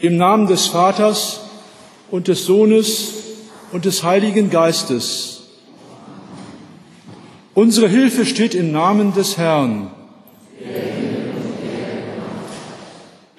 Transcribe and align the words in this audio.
Im 0.00 0.16
Namen 0.16 0.46
des 0.46 0.66
Vaters 0.66 1.40
und 2.10 2.28
des 2.28 2.44
Sohnes 2.44 3.12
und 3.72 3.84
des 3.84 4.02
Heiligen 4.02 4.50
Geistes. 4.50 5.42
Unsere 7.54 7.88
Hilfe 7.88 8.26
steht 8.26 8.54
im 8.54 8.72
Namen 8.72 9.14
des 9.14 9.38
Herrn. 9.38 9.90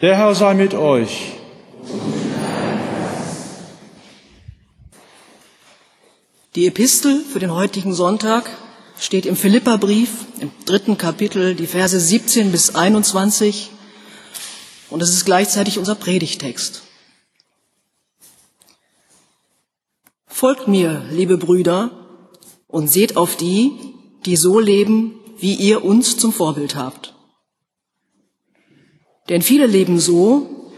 Der 0.02 0.16
Herr 0.16 0.34
sei 0.36 0.54
mit 0.54 0.74
euch. 0.74 1.34
Die 6.56 6.68
Epistel 6.68 7.22
für 7.32 7.40
den 7.40 7.54
heutigen 7.54 7.94
Sonntag 7.94 8.50
steht 8.98 9.26
im 9.26 9.36
Philipperbrief 9.36 10.10
im 10.40 10.52
dritten 10.66 10.98
Kapitel, 10.98 11.54
die 11.54 11.68
Verse 11.68 12.00
17 12.00 12.54
bis 12.54 12.76
21 12.76 13.72
und 14.96 15.04
es 15.04 15.10
ist 15.10 15.26
gleichzeitig 15.26 15.78
unser 15.78 15.94
Predigtext. 15.94 16.84
Folgt 20.26 20.70
mir, 20.70 21.04
liebe 21.12 21.38
Brüder, 21.38 21.92
und 22.70 22.88
seht 22.88 23.18
auf 23.18 23.36
die, 23.36 23.74
die 24.26 24.38
so 24.38 24.58
leben, 24.58 25.20
wie 25.38 25.54
ihr 25.54 25.84
uns 25.84 26.16
zum 26.16 26.32
Vorbild 26.32 26.78
habt. 26.78 27.14
Denn 29.28 29.42
viele 29.42 29.68
leben 29.68 30.00
so, 30.00 30.72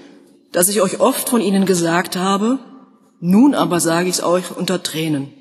dass 0.51 0.67
ich 0.67 0.81
euch 0.81 0.99
oft 0.99 1.29
von 1.29 1.39
ihnen 1.39 1.67
gesagt 1.67 2.15
habe, 2.15 2.57
nun 3.19 3.53
aber 3.53 3.79
sage 3.79 4.09
ich 4.09 4.15
es 4.15 4.23
euch 4.23 4.49
unter 4.49 4.81
Tränen. 4.81 5.31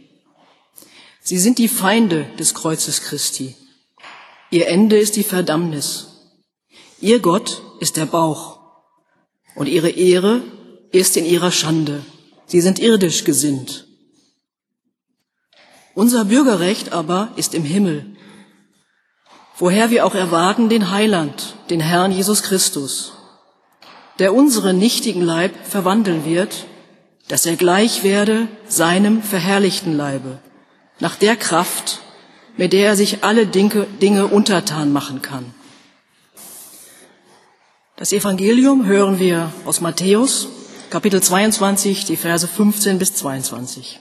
Sie 1.23 1.39
sind 1.39 1.57
die 1.57 1.69
Feinde 1.69 2.27
des 2.39 2.53
Kreuzes 2.53 3.01
Christi. 3.01 3.57
Ihr 4.51 4.69
Ende 4.69 4.99
ist 4.99 5.17
die 5.17 5.25
Verdammnis. 5.25 6.09
Ihr 7.01 7.21
Gott 7.21 7.63
ist 7.81 7.97
der 7.97 8.05
Bauch. 8.05 8.56
Und 9.57 9.67
ihre 9.67 9.91
Ehre 9.91 10.43
ist 10.93 11.17
in 11.17 11.25
ihrer 11.25 11.51
Schande. 11.51 12.05
Sie 12.47 12.61
sind 12.61 12.79
irdisch 12.79 13.25
gesinnt. 13.25 13.89
Unser 15.95 16.27
Bürgerrecht 16.27 16.93
aber 16.93 17.31
ist 17.37 17.55
im 17.55 17.65
Himmel, 17.65 18.05
woher 19.57 19.91
wir 19.91 20.05
auch 20.05 20.15
erwarten 20.15 20.69
den 20.69 20.91
Heiland, 20.91 21.57
den 21.71 21.81
Herrn 21.81 22.13
Jesus 22.13 22.43
Christus, 22.43 23.15
der 24.19 24.35
unseren 24.35 24.79
nichtigen 24.79 25.23
Leib 25.23 25.53
verwandeln 25.67 26.27
wird, 26.27 26.67
dass 27.29 27.47
er 27.47 27.57
gleich 27.57 28.05
werde 28.05 28.49
seinem 28.69 29.23
verherrlichten 29.23 29.97
Leibe 29.97 30.39
nach 31.01 31.17
der 31.17 31.37
Kraft, 31.37 32.01
mit 32.57 32.73
der 32.73 32.89
er 32.89 32.97
sich 32.97 33.25
alle 33.25 33.47
Dinge, 33.47 33.87
Dinge 34.01 34.27
untertan 34.27 34.93
machen 34.93 35.23
kann. 35.23 35.55
Das 37.99 38.13
Evangelium 38.13 38.85
hören 38.85 39.19
wir 39.19 39.51
aus 39.65 39.81
Matthäus, 39.81 40.49
Kapitel 40.91 41.23
22, 41.23 42.05
die 42.05 42.17
Verse 42.17 42.47
15 42.47 42.99
bis 42.99 43.15
22. 43.15 44.01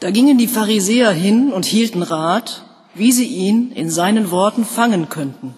Da 0.00 0.10
gingen 0.10 0.36
die 0.36 0.48
Pharisäer 0.48 1.12
hin 1.12 1.52
und 1.52 1.64
hielten 1.64 2.02
Rat, 2.02 2.64
wie 2.96 3.12
sie 3.12 3.28
ihn 3.28 3.70
in 3.70 3.88
seinen 3.88 4.32
Worten 4.32 4.64
fangen 4.64 5.08
könnten, 5.08 5.54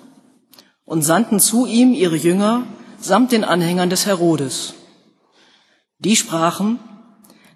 und 0.85 1.01
sandten 1.01 1.41
zu 1.41 1.65
ihm 1.65 1.95
ihre 1.95 2.17
Jünger 2.17 2.67
samt 3.01 3.33
den 3.33 3.43
Anhängern 3.43 3.89
des 3.89 4.05
Herodes. 4.05 4.75
Die 5.99 6.17
sprachen, 6.17 6.79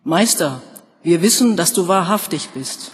Meister, 0.05 0.63
wir 1.03 1.23
wissen, 1.23 1.57
dass 1.57 1.73
du 1.73 1.89
wahrhaftig 1.89 2.51
bist 2.51 2.93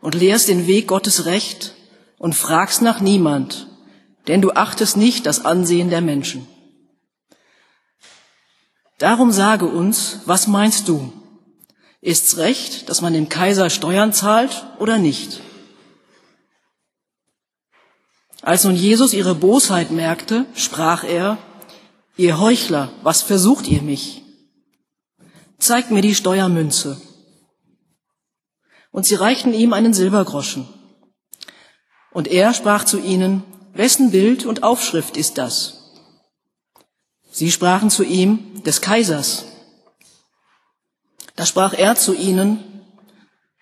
und 0.00 0.14
lehrst 0.14 0.48
den 0.48 0.66
Weg 0.66 0.88
Gottes 0.88 1.26
Recht 1.26 1.74
und 2.18 2.34
fragst 2.34 2.82
nach 2.82 3.00
niemand, 3.00 3.68
denn 4.28 4.42
du 4.42 4.52
achtest 4.52 4.96
nicht 4.96 5.26
das 5.26 5.44
Ansehen 5.44 5.90
der 5.90 6.00
Menschen. 6.00 6.46
Darum 8.98 9.32
sage 9.32 9.66
uns, 9.66 10.20
was 10.26 10.46
meinst 10.46 10.88
du? 10.88 11.12
Ist's 12.02 12.36
recht, 12.36 12.88
dass 12.88 13.00
man 13.00 13.12
dem 13.12 13.28
Kaiser 13.28 13.70
Steuern 13.70 14.12
zahlt 14.12 14.66
oder 14.78 14.98
nicht? 14.98 15.40
Als 18.42 18.64
nun 18.64 18.74
Jesus 18.74 19.12
ihre 19.12 19.34
Bosheit 19.34 19.90
merkte, 19.90 20.46
sprach 20.54 21.04
er, 21.04 21.38
ihr 22.16 22.40
Heuchler, 22.40 22.90
was 23.02 23.22
versucht 23.22 23.68
ihr 23.68 23.82
mich? 23.82 24.22
Zeigt 25.60 25.90
mir 25.90 26.00
die 26.00 26.14
Steuermünze. 26.14 27.00
Und 28.90 29.04
sie 29.04 29.14
reichten 29.14 29.52
ihm 29.52 29.74
einen 29.74 29.92
Silbergroschen. 29.92 30.66
Und 32.12 32.28
er 32.28 32.54
sprach 32.54 32.84
zu 32.84 32.98
ihnen, 32.98 33.44
wessen 33.74 34.10
Bild 34.10 34.46
und 34.46 34.62
Aufschrift 34.62 35.18
ist 35.18 35.36
das? 35.36 35.92
Sie 37.30 37.52
sprachen 37.52 37.90
zu 37.90 38.02
ihm, 38.02 38.62
des 38.64 38.80
Kaisers. 38.80 39.44
Da 41.36 41.44
sprach 41.46 41.74
er 41.74 41.94
zu 41.94 42.14
ihnen, 42.14 42.64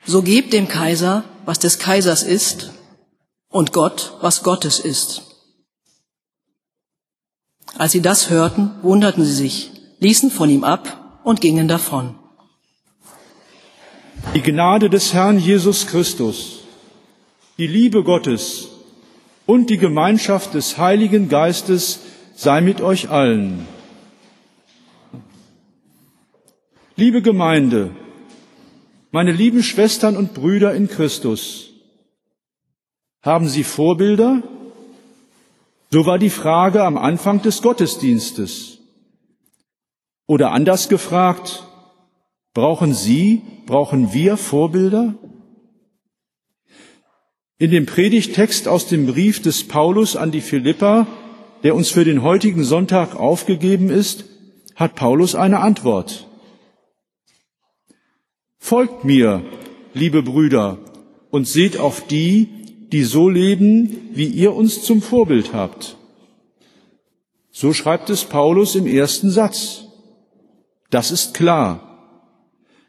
so 0.06 0.22
gebt 0.22 0.52
dem 0.52 0.68
Kaiser, 0.68 1.24
was 1.44 1.58
des 1.58 1.78
Kaisers 1.78 2.22
ist, 2.22 2.70
und 3.48 3.72
Gott, 3.72 4.16
was 4.20 4.44
Gottes 4.44 4.78
ist. 4.78 5.22
Als 7.76 7.92
sie 7.92 8.00
das 8.00 8.30
hörten, 8.30 8.70
wunderten 8.82 9.24
sie 9.24 9.34
sich, 9.34 9.70
ließen 9.98 10.30
von 10.30 10.48
ihm 10.48 10.64
ab 10.64 11.07
und 11.24 11.40
gingen 11.40 11.68
davon. 11.68 12.14
Die 14.34 14.42
Gnade 14.42 14.90
des 14.90 15.14
Herrn 15.14 15.38
Jesus 15.38 15.86
Christus, 15.86 16.60
die 17.56 17.66
Liebe 17.66 18.02
Gottes 18.02 18.68
und 19.46 19.70
die 19.70 19.78
Gemeinschaft 19.78 20.54
des 20.54 20.76
Heiligen 20.78 21.28
Geistes 21.28 22.00
sei 22.34 22.60
mit 22.60 22.80
euch 22.80 23.10
allen. 23.10 23.66
Liebe 26.96 27.22
Gemeinde, 27.22 27.90
meine 29.10 29.32
lieben 29.32 29.62
Schwestern 29.62 30.16
und 30.16 30.34
Brüder 30.34 30.74
in 30.74 30.88
Christus, 30.88 31.70
haben 33.22 33.48
Sie 33.48 33.64
Vorbilder? 33.64 34.42
So 35.90 36.06
war 36.06 36.18
die 36.18 36.30
Frage 36.30 36.84
am 36.84 36.98
Anfang 36.98 37.40
des 37.40 37.62
Gottesdienstes. 37.62 38.77
Oder 40.28 40.52
anders 40.52 40.90
gefragt, 40.90 41.64
brauchen 42.52 42.92
Sie, 42.92 43.40
brauchen 43.64 44.12
wir 44.12 44.36
Vorbilder? 44.36 45.14
In 47.56 47.70
dem 47.70 47.86
Predigtext 47.86 48.68
aus 48.68 48.86
dem 48.86 49.06
Brief 49.06 49.40
des 49.40 49.66
Paulus 49.66 50.16
an 50.16 50.30
die 50.30 50.42
Philippa, 50.42 51.06
der 51.62 51.74
uns 51.74 51.88
für 51.88 52.04
den 52.04 52.22
heutigen 52.22 52.62
Sonntag 52.62 53.16
aufgegeben 53.16 53.88
ist, 53.88 54.26
hat 54.76 54.94
Paulus 54.94 55.34
eine 55.34 55.60
Antwort. 55.60 56.28
Folgt 58.58 59.04
mir, 59.04 59.42
liebe 59.94 60.22
Brüder, 60.22 60.78
und 61.30 61.48
seht 61.48 61.78
auf 61.78 62.06
die, 62.06 62.48
die 62.92 63.02
so 63.02 63.30
leben, 63.30 64.10
wie 64.12 64.26
ihr 64.26 64.54
uns 64.54 64.82
zum 64.82 65.00
Vorbild 65.00 65.54
habt. 65.54 65.96
So 67.50 67.72
schreibt 67.72 68.10
es 68.10 68.24
Paulus 68.24 68.74
im 68.74 68.86
ersten 68.86 69.30
Satz. 69.30 69.87
Das 70.90 71.10
ist 71.10 71.34
klar. 71.34 71.84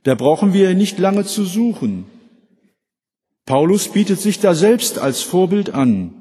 Da 0.04 0.16
brauchen 0.16 0.54
wir 0.54 0.74
nicht 0.76 0.98
lange 1.00 1.26
zu 1.26 1.44
suchen. 1.44 2.06
Paulus 3.46 3.90
bietet 3.90 4.20
sich 4.22 4.40
da 4.40 4.54
selbst 4.54 5.00
als 5.00 5.22
Vorbild 5.22 5.74
an. 5.74 6.14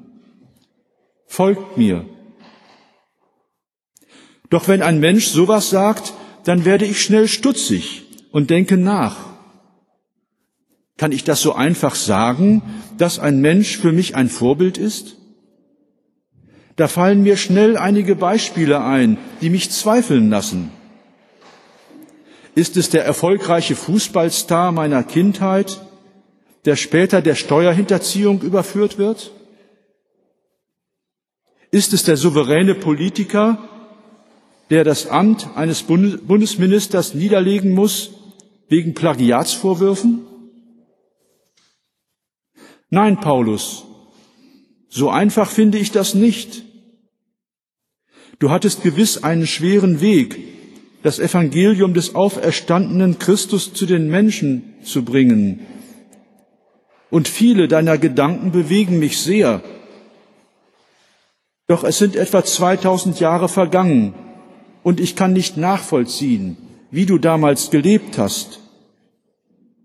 Folgt 1.27 1.77
mir. 1.77 2.05
Doch 4.49 4.67
wenn 4.67 4.81
ein 4.81 4.99
Mensch 4.99 5.27
sowas 5.27 5.69
sagt, 5.69 6.13
dann 6.43 6.65
werde 6.65 6.85
ich 6.85 7.01
schnell 7.01 7.27
stutzig 7.27 8.03
und 8.31 8.49
denke 8.49 8.77
nach. 8.77 9.17
Kann 10.97 11.11
ich 11.11 11.23
das 11.23 11.41
so 11.41 11.53
einfach 11.53 11.95
sagen, 11.95 12.61
dass 12.97 13.19
ein 13.19 13.39
Mensch 13.39 13.77
für 13.77 13.91
mich 13.91 14.15
ein 14.15 14.27
Vorbild 14.27 14.77
ist? 14.77 15.15
Da 16.75 16.87
fallen 16.87 17.23
mir 17.23 17.37
schnell 17.37 17.77
einige 17.77 18.15
Beispiele 18.15 18.81
ein, 18.81 19.17
die 19.41 19.49
mich 19.49 19.69
zweifeln 19.69 20.29
lassen. 20.29 20.71
Ist 22.55 22.77
es 22.77 22.89
der 22.89 23.05
erfolgreiche 23.05 23.75
Fußballstar 23.75 24.71
meiner 24.71 25.03
Kindheit, 25.03 25.81
der 26.65 26.75
später 26.75 27.21
der 27.21 27.35
Steuerhinterziehung 27.35 28.41
überführt 28.41 28.97
wird? 28.97 29.31
Ist 31.71 31.93
es 31.93 32.03
der 32.03 32.17
souveräne 32.17 32.75
Politiker, 32.75 33.69
der 34.69 34.83
das 34.83 35.07
Amt 35.07 35.47
eines 35.55 35.83
Bundesministers 35.83 37.13
niederlegen 37.13 37.71
muss 37.71 38.11
wegen 38.67 38.93
Plagiatsvorwürfen? 38.93 40.25
Nein, 42.89 43.19
Paulus, 43.19 43.85
so 44.89 45.09
einfach 45.09 45.49
finde 45.49 45.77
ich 45.77 45.91
das 45.91 46.15
nicht. 46.15 46.63
Du 48.39 48.49
hattest 48.49 48.81
gewiss 48.81 49.23
einen 49.23 49.45
schweren 49.45 50.01
Weg, 50.01 50.39
das 51.03 51.19
Evangelium 51.19 51.93
des 51.93 52.15
auferstandenen 52.15 53.19
Christus 53.19 53.73
zu 53.73 53.85
den 53.85 54.09
Menschen 54.09 54.73
zu 54.83 55.03
bringen. 55.03 55.65
Und 57.09 57.27
viele 57.27 57.67
deiner 57.67 57.97
Gedanken 57.97 58.51
bewegen 58.51 58.99
mich 58.99 59.19
sehr. 59.19 59.61
Doch 61.67 61.83
es 61.83 61.97
sind 61.97 62.15
etwa 62.15 62.43
2000 62.43 63.19
Jahre 63.19 63.47
vergangen 63.47 64.13
und 64.83 64.99
ich 64.99 65.15
kann 65.15 65.33
nicht 65.33 65.55
nachvollziehen, 65.57 66.57
wie 66.91 67.05
du 67.05 67.17
damals 67.17 67.69
gelebt 67.69 68.17
hast 68.17 68.59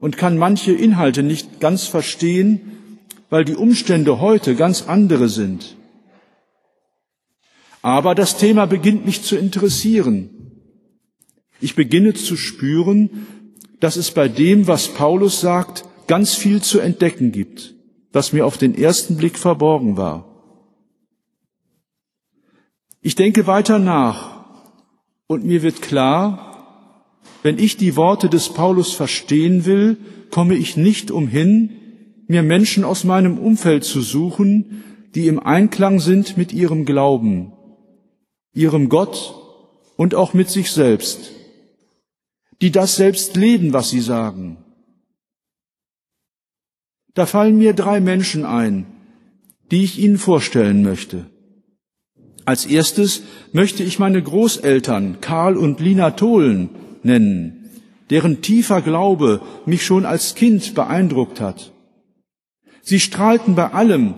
und 0.01 0.17
kann 0.17 0.37
manche 0.37 0.73
Inhalte 0.73 1.23
nicht 1.23 1.61
ganz 1.61 1.87
verstehen, 1.87 2.61
weil 3.31 3.45
die 3.45 3.57
Umstände 3.57 4.21
heute 4.21 4.55
ganz 4.55 4.85
andere 4.87 5.29
sind. 5.29 5.77
Aber 7.83 8.15
das 8.15 8.39
Thema 8.39 8.67
beginnt 8.67 9.05
mich 9.05 9.23
zu 9.23 9.37
interessieren. 9.37 10.34
Ich 11.65 11.77
beginne 11.77 12.13
zu 12.13 12.37
spüren, 12.37 13.27
dass 13.81 13.97
es 13.97 14.11
bei 14.11 14.29
dem, 14.29 14.67
was 14.67 14.89
Paulus 14.89 15.41
sagt, 15.41 15.87
ganz 16.07 16.35
viel 16.35 16.61
zu 16.61 16.79
entdecken 16.79 17.33
gibt, 17.33 17.75
was 18.13 18.35
mir 18.35 18.45
auf 18.45 18.59
den 18.59 18.77
ersten 18.77 19.17
Blick 19.17 19.39
verborgen 19.39 19.97
war. 19.97 20.29
Ich 23.01 23.15
denke 23.15 23.47
weiter 23.47 23.79
nach 23.79 24.45
und 25.27 25.47
mir 25.47 25.63
wird 25.63 25.81
klar, 25.81 27.23
wenn 27.43 27.59
ich 27.59 27.79
die 27.79 27.97
Worte 27.97 28.29
des 28.29 28.51
Paulus 28.51 28.93
verstehen 28.93 29.65
will, 29.65 29.97
komme 30.31 30.57
ich 30.57 30.77
nicht 30.77 31.11
umhin, 31.11 31.71
mir 32.27 32.43
Menschen 32.43 32.85
aus 32.85 33.05
meinem 33.05 33.39
Umfeld 33.39 33.85
zu 33.85 34.03
suchen, 34.03 34.85
die 35.15 35.29
im 35.29 35.41
Einklang 35.41 35.99
sind 35.99 36.37
mit 36.37 36.53
ihrem 36.53 36.85
Glauben, 36.85 37.55
ihrem 38.53 38.91
Gott 38.91 39.35
und 39.97 40.15
auch 40.15 40.35
mit 40.35 40.51
sich 40.51 40.71
selbst, 40.71 41.34
die 42.61 42.71
das 42.71 42.97
selbst 42.97 43.37
leben, 43.37 43.73
was 43.73 43.91
sie 43.91 44.01
sagen. 44.01 44.59
Da 47.15 47.27
fallen 47.27 47.59
mir 47.59 47.75
drei 47.75 48.01
Menschen 48.01 48.45
ein, 48.45 48.87
die 49.71 49.85
ich 49.85 49.99
Ihnen 49.99 50.19
vorstellen 50.19 50.83
möchte. 50.83 51.27
Als 52.45 52.67
erstes 52.67 53.23
möchte 53.53 53.83
ich 53.83 53.99
meine 53.99 54.23
Großeltern 54.23 55.21
Karl 55.21 55.57
und 55.57 55.81
Lina 55.81 56.11
Tholen 56.11 56.71
nennen, 57.03 57.71
deren 58.11 58.43
tiefer 58.43 58.83
Glaube 58.83 59.41
mich 59.65 59.87
schon 59.87 60.05
als 60.05 60.35
Kind 60.35 60.75
beeindruckt 60.75 61.41
hat. 61.41 61.73
Sie 62.83 63.01
strahlten 63.01 63.55
bei 63.55 63.73
allem, 63.73 64.15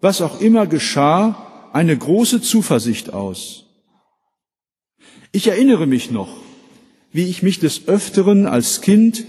was 0.00 0.20
auch 0.22 0.40
immer 0.40 0.66
geschah, 0.66 1.70
eine 1.72 1.96
große 1.96 2.42
Zuversicht 2.42 3.12
aus. 3.12 3.66
Ich 5.30 5.46
erinnere 5.46 5.86
mich 5.86 6.10
noch, 6.10 6.28
wie 7.12 7.24
ich 7.24 7.42
mich 7.42 7.60
des 7.60 7.88
Öfteren 7.88 8.46
als 8.46 8.80
Kind, 8.80 9.24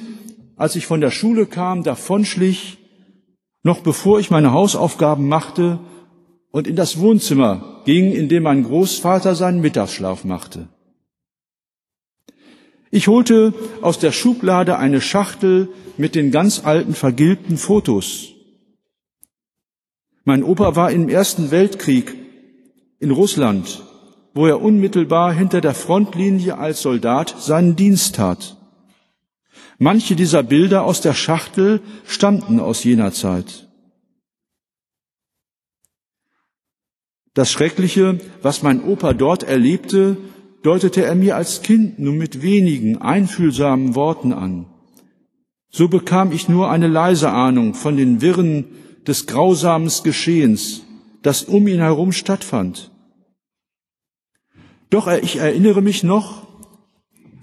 als 0.55 0.75
ich 0.75 0.85
von 0.85 1.01
der 1.01 1.11
Schule 1.11 1.45
kam, 1.45 1.83
davonschlich, 1.83 2.77
noch 3.63 3.81
bevor 3.81 4.19
ich 4.19 4.29
meine 4.29 4.51
Hausaufgaben 4.51 5.27
machte 5.27 5.79
und 6.51 6.67
in 6.67 6.75
das 6.75 6.99
Wohnzimmer 6.99 7.81
ging, 7.85 8.11
in 8.11 8.29
dem 8.29 8.43
mein 8.43 8.63
Großvater 8.63 9.35
seinen 9.35 9.61
Mittagsschlaf 9.61 10.23
machte. 10.23 10.69
Ich 12.91 13.07
holte 13.07 13.53
aus 13.81 13.97
der 13.97 14.11
Schublade 14.11 14.77
eine 14.77 15.01
Schachtel 15.01 15.69
mit 15.97 16.13
den 16.13 16.31
ganz 16.31 16.63
alten 16.63 16.93
vergilbten 16.93 17.57
Fotos. 17.57 18.29
Mein 20.25 20.43
Opa 20.43 20.75
war 20.75 20.91
im 20.91 21.09
Ersten 21.09 21.49
Weltkrieg 21.49 22.15
in 22.99 23.11
Russland, 23.11 23.83
wo 24.33 24.47
er 24.47 24.61
unmittelbar 24.61 25.33
hinter 25.33 25.61
der 25.61 25.73
Frontlinie 25.73 26.57
als 26.57 26.81
Soldat 26.81 27.35
seinen 27.39 27.75
Dienst 27.75 28.15
tat. 28.15 28.57
Manche 29.77 30.15
dieser 30.15 30.43
Bilder 30.43 30.83
aus 30.83 31.01
der 31.01 31.13
Schachtel 31.13 31.81
stammten 32.05 32.59
aus 32.59 32.83
jener 32.83 33.11
Zeit. 33.11 33.69
Das 37.33 37.51
Schreckliche, 37.51 38.19
was 38.41 38.61
mein 38.61 38.83
Opa 38.83 39.13
dort 39.13 39.43
erlebte, 39.43 40.17
deutete 40.61 41.03
er 41.03 41.15
mir 41.15 41.35
als 41.35 41.61
Kind 41.63 41.99
nur 41.99 42.13
mit 42.13 42.41
wenigen 42.41 43.01
einfühlsamen 43.01 43.95
Worten 43.95 44.33
an. 44.33 44.67
So 45.69 45.87
bekam 45.87 46.31
ich 46.31 46.47
nur 46.47 46.69
eine 46.69 46.87
leise 46.87 47.31
Ahnung 47.31 47.73
von 47.73 47.97
den 47.97 48.21
Wirren 48.21 48.65
des 49.07 49.25
grausamen 49.25 49.91
Geschehens, 50.03 50.83
das 51.23 51.43
um 51.43 51.67
ihn 51.67 51.79
herum 51.79 52.11
stattfand. 52.11 52.92
Doch 54.93 55.07
ich 55.07 55.37
erinnere 55.37 55.81
mich 55.81 56.03
noch, 56.03 56.45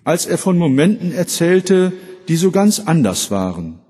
als 0.05 0.27
er 0.27 0.39
von 0.39 0.57
Momenten 0.57 1.11
erzählte, 1.11 1.93
die 2.29 2.37
so 2.37 2.53
ganz 2.53 2.79
anders 2.79 3.33
waren. 3.33 3.81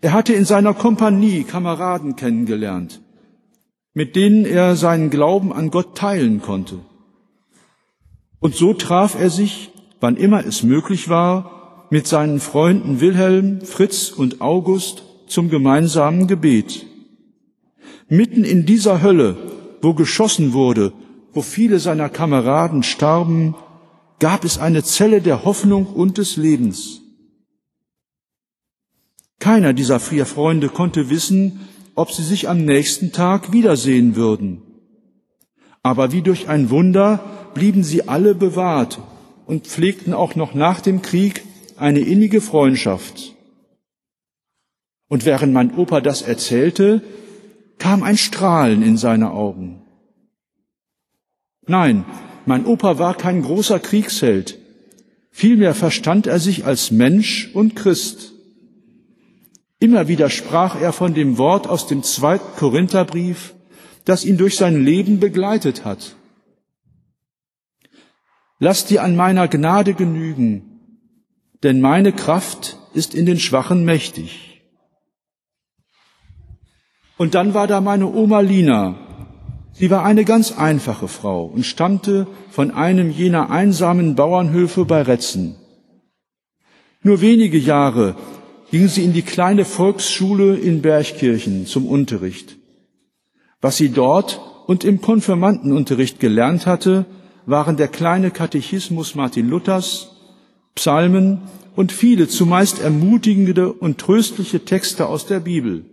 Er 0.00 0.12
hatte 0.12 0.32
in 0.32 0.44
seiner 0.44 0.74
Kompanie 0.74 1.42
Kameraden 1.42 2.14
kennengelernt, 2.14 3.02
mit 3.94 4.14
denen 4.14 4.44
er 4.46 4.76
seinen 4.76 5.10
Glauben 5.10 5.52
an 5.52 5.72
Gott 5.72 5.96
teilen 5.98 6.40
konnte. 6.40 6.78
Und 8.38 8.54
so 8.54 8.74
traf 8.74 9.18
er 9.18 9.28
sich, 9.28 9.72
wann 9.98 10.16
immer 10.16 10.46
es 10.46 10.62
möglich 10.62 11.08
war, 11.08 11.88
mit 11.90 12.06
seinen 12.06 12.38
Freunden 12.38 13.00
Wilhelm, 13.00 13.60
Fritz 13.62 14.10
und 14.10 14.40
August 14.40 15.02
zum 15.26 15.50
gemeinsamen 15.50 16.28
Gebet. 16.28 16.86
Mitten 18.08 18.44
in 18.44 18.66
dieser 18.66 19.02
Hölle, 19.02 19.36
wo 19.82 19.94
geschossen 19.94 20.52
wurde, 20.52 20.92
wo 21.32 21.42
viele 21.42 21.78
seiner 21.78 22.08
Kameraden 22.08 22.82
starben, 22.82 23.54
gab 24.18 24.44
es 24.44 24.58
eine 24.58 24.82
Zelle 24.82 25.20
der 25.20 25.44
Hoffnung 25.44 25.86
und 25.86 26.18
des 26.18 26.36
Lebens. 26.36 27.02
Keiner 29.38 29.72
dieser 29.72 30.00
vier 30.00 30.26
Freunde 30.26 30.68
konnte 30.68 31.10
wissen, 31.10 31.60
ob 31.94 32.10
sie 32.10 32.24
sich 32.24 32.48
am 32.48 32.64
nächsten 32.64 33.12
Tag 33.12 33.52
wiedersehen 33.52 34.16
würden. 34.16 34.62
Aber 35.82 36.12
wie 36.12 36.22
durch 36.22 36.48
ein 36.48 36.70
Wunder 36.70 37.50
blieben 37.54 37.84
sie 37.84 38.08
alle 38.08 38.34
bewahrt 38.34 39.00
und 39.46 39.66
pflegten 39.66 40.12
auch 40.12 40.34
noch 40.34 40.54
nach 40.54 40.80
dem 40.80 41.02
Krieg 41.02 41.44
eine 41.76 42.00
innige 42.00 42.40
Freundschaft. 42.40 43.34
Und 45.08 45.24
während 45.24 45.52
mein 45.52 45.74
Opa 45.76 46.00
das 46.00 46.22
erzählte, 46.22 47.02
kam 47.78 48.02
ein 48.02 48.18
Strahlen 48.18 48.82
in 48.82 48.96
seine 48.96 49.30
Augen. 49.30 49.82
Nein, 51.68 52.04
mein 52.46 52.64
Opa 52.64 52.98
war 52.98 53.14
kein 53.14 53.42
großer 53.42 53.78
Kriegsheld, 53.78 54.58
vielmehr 55.30 55.74
verstand 55.74 56.26
er 56.26 56.38
sich 56.38 56.64
als 56.64 56.90
Mensch 56.90 57.50
und 57.52 57.76
Christ. 57.76 58.32
Immer 59.78 60.08
wieder 60.08 60.30
sprach 60.30 60.80
er 60.80 60.92
von 60.92 61.14
dem 61.14 61.38
Wort 61.38 61.68
aus 61.68 61.86
dem 61.86 62.02
zweiten 62.02 62.56
Korintherbrief, 62.56 63.54
das 64.06 64.24
ihn 64.24 64.38
durch 64.38 64.56
sein 64.56 64.82
Leben 64.82 65.20
begleitet 65.20 65.84
hat. 65.84 66.16
Lass 68.58 68.86
dir 68.86 69.04
an 69.04 69.14
meiner 69.14 69.46
Gnade 69.46 69.92
genügen, 69.94 70.80
denn 71.62 71.80
meine 71.80 72.12
Kraft 72.12 72.78
ist 72.94 73.14
in 73.14 73.26
den 73.26 73.38
Schwachen 73.38 73.84
mächtig. 73.84 74.62
Und 77.18 77.34
dann 77.34 77.52
war 77.52 77.66
da 77.66 77.80
meine 77.80 78.06
Oma 78.06 78.40
Lina. 78.40 79.07
Sie 79.78 79.90
war 79.90 80.04
eine 80.04 80.24
ganz 80.24 80.50
einfache 80.50 81.06
Frau 81.06 81.44
und 81.44 81.64
stammte 81.64 82.26
von 82.50 82.72
einem 82.72 83.10
jener 83.10 83.50
einsamen 83.50 84.16
Bauernhöfe 84.16 84.84
bei 84.84 85.02
Retzen. 85.02 85.54
Nur 87.02 87.20
wenige 87.20 87.58
Jahre 87.58 88.16
ging 88.72 88.88
sie 88.88 89.04
in 89.04 89.12
die 89.12 89.22
kleine 89.22 89.64
Volksschule 89.64 90.56
in 90.56 90.82
Bergkirchen 90.82 91.66
zum 91.66 91.86
Unterricht. 91.86 92.56
Was 93.60 93.76
sie 93.76 93.90
dort 93.90 94.40
und 94.66 94.82
im 94.82 95.00
Konfirmandenunterricht 95.00 96.18
gelernt 96.18 96.66
hatte, 96.66 97.06
waren 97.46 97.76
der 97.76 97.88
kleine 97.88 98.32
Katechismus 98.32 99.14
Martin 99.14 99.48
Luthers, 99.48 100.10
Psalmen 100.74 101.42
und 101.76 101.92
viele 101.92 102.26
zumeist 102.26 102.80
ermutigende 102.80 103.72
und 103.72 103.98
tröstliche 103.98 104.64
Texte 104.64 105.06
aus 105.06 105.26
der 105.26 105.38
Bibel. 105.38 105.84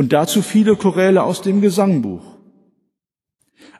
Und 0.00 0.14
dazu 0.14 0.40
viele 0.40 0.76
Choräle 0.76 1.22
aus 1.24 1.42
dem 1.42 1.60
Gesangbuch. 1.60 2.38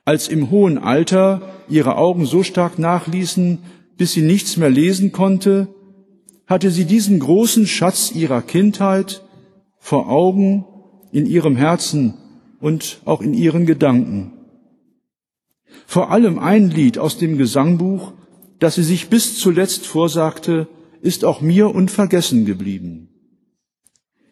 Als 0.05 0.29
im 0.29 0.51
hohen 0.51 0.77
Alter 0.77 1.41
ihre 1.67 1.97
Augen 1.97 2.27
so 2.27 2.43
stark 2.43 2.79
nachließen, 2.79 3.61
bis 3.97 4.13
sie 4.13 4.21
nichts 4.21 4.59
mehr 4.59 4.69
lesen 4.69 5.13
konnte, 5.13 5.69
hatte 6.47 6.71
sie 6.71 6.85
diesen 6.85 7.21
großen 7.21 7.67
Schatz 7.67 8.13
ihrer 8.15 8.43
Kindheit 8.43 9.25
vor 9.79 10.11
Augen, 10.11 10.67
in 11.11 11.25
ihrem 11.25 11.57
Herzen 11.57 12.19
und 12.61 13.01
auch 13.07 13.23
in 13.23 13.33
ihren 13.33 13.65
Gedanken. 13.65 14.35
Vor 15.87 16.11
allem 16.11 16.39
ein 16.39 16.69
Lied 16.69 16.99
aus 16.99 17.17
dem 17.17 17.39
Gesangbuch, 17.39 18.13
das 18.59 18.75
sie 18.75 18.83
sich 18.83 19.09
bis 19.09 19.39
zuletzt 19.39 19.87
vorsagte, 19.87 20.69
ist 21.01 21.25
auch 21.25 21.41
mir 21.41 21.75
unvergessen 21.75 22.45
geblieben. 22.45 23.10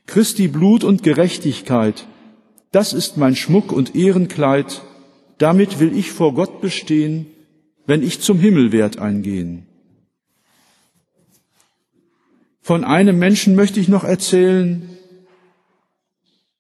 Christi 0.09 0.49
Blut 0.49 0.85
und 0.85 1.03
Gerechtigkeit, 1.03 2.07
das 2.73 2.95
ist 2.95 3.19
mein 3.19 3.37
Schmuck 3.37 3.73
und 3.73 3.95
Ehrenkleid, 3.95 4.83
damit 5.37 5.81
will 5.81 5.97
ich 5.97 6.13
vor 6.13 6.33
Gott 6.35 6.63
bestehen, 6.63 7.27
wenn 7.87 8.03
ich 8.03 8.21
zum 8.21 8.39
Himmelwert 8.39 8.99
eingehen. 8.99 9.67
Von 12.63 12.85
einem 12.85 13.19
Menschen 13.19 13.55
möchte 13.55 13.81
ich 13.81 13.89
noch 13.89 14.05
erzählen, 14.05 14.89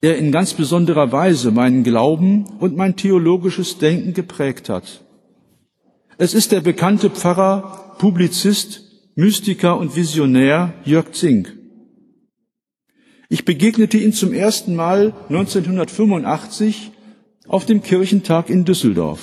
der 0.02 0.18
in 0.18 0.30
ganz 0.30 0.52
besonderer 0.52 1.10
Weise 1.10 1.50
meinen 1.50 1.84
Glauben 1.84 2.44
und 2.60 2.76
mein 2.76 2.96
theologisches 2.96 3.78
Denken 3.78 4.12
geprägt 4.12 4.68
hat. 4.68 5.04
Es 6.18 6.34
ist 6.34 6.52
der 6.52 6.60
bekannte 6.60 7.08
Pfarrer, 7.08 7.96
Publizist, 7.98 8.82
Mystiker 9.16 9.78
und 9.78 9.96
Visionär 9.96 10.74
Jörg 10.84 11.12
Zink. 11.12 11.57
Ich 13.28 13.44
begegnete 13.44 13.98
ihn 13.98 14.12
zum 14.12 14.32
ersten 14.32 14.74
Mal 14.74 15.12
1985 15.28 16.92
auf 17.46 17.66
dem 17.66 17.82
Kirchentag 17.82 18.48
in 18.48 18.64
Düsseldorf. 18.64 19.20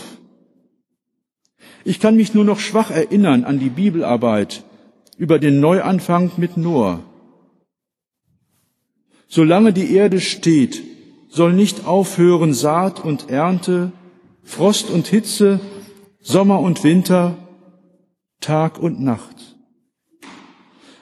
Ich 1.84 2.00
kann 2.00 2.16
mich 2.16 2.34
nur 2.34 2.46
noch 2.46 2.60
schwach 2.60 2.92
erinnern 2.92 3.44
an 3.44 3.60
die 3.60 3.70
Bibelarbeit 3.70 4.64
über 5.18 5.40
den 5.40 5.60
Neuanfang 5.60 6.32
mit 6.38 6.58
Noah. 6.58 7.00
Solange 9.28 9.74
die 9.74 9.94
Erde 9.94 10.22
steht, 10.22 10.84
soll 11.30 11.54
nicht 11.54 11.86
aufhören 11.86 12.54
Saat 12.54 13.04
und 13.04 13.30
Ernte, 13.30 13.92
Frost 14.44 14.90
und 14.90 15.08
Hitze, 15.08 15.60
Sommer 16.22 16.60
und 16.60 16.84
Winter, 16.84 17.38
Tag 18.40 18.78
und 18.80 19.02
Nacht. 19.02 19.56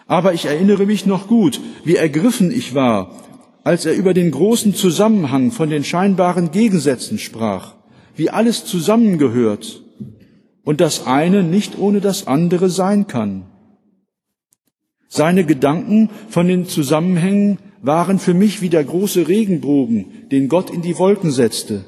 Aber 0.06 0.34
ich 0.34 0.46
erinnere 0.46 0.86
mich 0.86 1.06
noch 1.06 1.28
gut, 1.28 1.60
wie 1.84 1.96
ergriffen 1.96 2.52
ich 2.52 2.74
war, 2.74 3.24
als 3.64 3.86
er 3.86 3.94
über 3.94 4.14
den 4.14 4.32
großen 4.32 4.76
Zusammenhang 4.76 5.52
von 5.52 5.70
den 5.70 5.84
scheinbaren 5.84 6.52
Gegensätzen 6.52 7.18
sprach, 7.18 7.76
wie 8.16 8.30
alles 8.30 8.66
zusammengehört 8.66 9.82
und 10.64 10.82
das 10.82 11.06
eine 11.06 11.44
nicht 11.44 11.78
ohne 11.78 12.02
das 12.02 12.28
andere 12.28 12.70
sein 12.70 13.08
kann. 13.08 13.46
Seine 15.08 15.46
Gedanken 15.46 16.10
von 16.28 16.48
den 16.48 16.66
Zusammenhängen 16.66 17.60
waren 17.82 18.18
für 18.18 18.34
mich 18.34 18.62
wie 18.62 18.70
der 18.70 18.84
große 18.84 19.28
Regenbogen, 19.28 20.28
den 20.32 20.50
Gott 20.50 20.70
in 20.70 20.82
die 20.82 20.98
Wolken 20.98 21.32
setzte, 21.32 21.86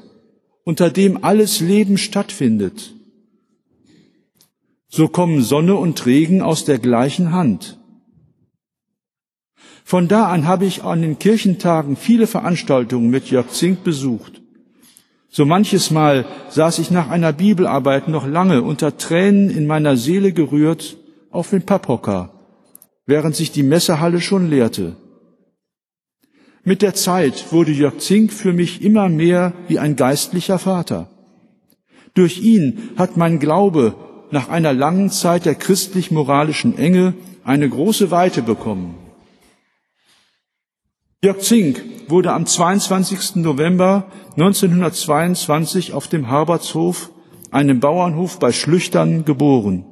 unter 0.62 0.90
dem 0.90 1.24
alles 1.24 1.60
Leben 1.60 1.98
stattfindet. 1.98 2.94
So 4.88 5.08
kommen 5.08 5.42
Sonne 5.42 5.74
und 5.74 6.06
Regen 6.06 6.42
aus 6.42 6.64
der 6.64 6.78
gleichen 6.78 7.32
Hand. 7.32 7.78
Von 9.88 10.08
da 10.08 10.26
an 10.26 10.48
habe 10.48 10.64
ich 10.64 10.82
an 10.82 11.00
den 11.00 11.20
Kirchentagen 11.20 11.94
viele 11.94 12.26
Veranstaltungen 12.26 13.08
mit 13.08 13.30
Jörg 13.30 13.50
Zink 13.50 13.84
besucht. 13.84 14.42
So 15.28 15.44
manches 15.44 15.92
Mal 15.92 16.24
saß 16.48 16.80
ich 16.80 16.90
nach 16.90 17.08
einer 17.08 17.32
Bibelarbeit 17.32 18.08
noch 18.08 18.26
lange 18.26 18.62
unter 18.62 18.96
Tränen 18.96 19.48
in 19.48 19.68
meiner 19.68 19.96
Seele 19.96 20.32
gerührt 20.32 20.96
auf 21.30 21.50
den 21.50 21.62
Papphocker, 21.62 22.32
während 23.06 23.36
sich 23.36 23.52
die 23.52 23.62
Messehalle 23.62 24.20
schon 24.20 24.50
leerte. 24.50 24.96
Mit 26.64 26.82
der 26.82 26.94
Zeit 26.94 27.52
wurde 27.52 27.70
Jörg 27.70 27.98
Zink 27.98 28.32
für 28.32 28.52
mich 28.52 28.82
immer 28.82 29.08
mehr 29.08 29.52
wie 29.68 29.78
ein 29.78 29.94
geistlicher 29.94 30.58
Vater. 30.58 31.10
Durch 32.12 32.42
ihn 32.42 32.90
hat 32.96 33.16
mein 33.16 33.38
Glaube 33.38 33.94
nach 34.32 34.48
einer 34.48 34.72
langen 34.72 35.10
Zeit 35.10 35.44
der 35.44 35.54
christlich-moralischen 35.54 36.76
Enge 36.76 37.14
eine 37.44 37.68
große 37.68 38.10
Weite 38.10 38.42
bekommen. 38.42 39.05
Jörg 41.24 41.40
Zink 41.40 41.82
wurde 42.08 42.34
am 42.34 42.44
22. 42.44 43.36
November 43.36 44.12
1922 44.36 45.94
auf 45.94 46.08
dem 46.08 46.28
Harbertshof, 46.28 47.10
einem 47.50 47.80
Bauernhof 47.80 48.38
bei 48.38 48.52
Schlüchtern, 48.52 49.24
geboren. 49.24 49.86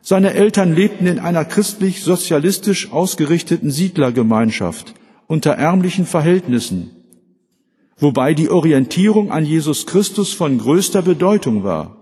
Seine 0.00 0.32
Eltern 0.34 0.76
lebten 0.76 1.08
in 1.08 1.18
einer 1.18 1.44
christlich-sozialistisch 1.44 2.92
ausgerichteten 2.92 3.72
Siedlergemeinschaft 3.72 4.94
unter 5.26 5.54
ärmlichen 5.54 6.06
Verhältnissen, 6.06 6.92
wobei 7.98 8.32
die 8.32 8.48
Orientierung 8.48 9.32
an 9.32 9.44
Jesus 9.44 9.86
Christus 9.86 10.32
von 10.32 10.58
größter 10.58 11.02
Bedeutung 11.02 11.64
war. 11.64 11.96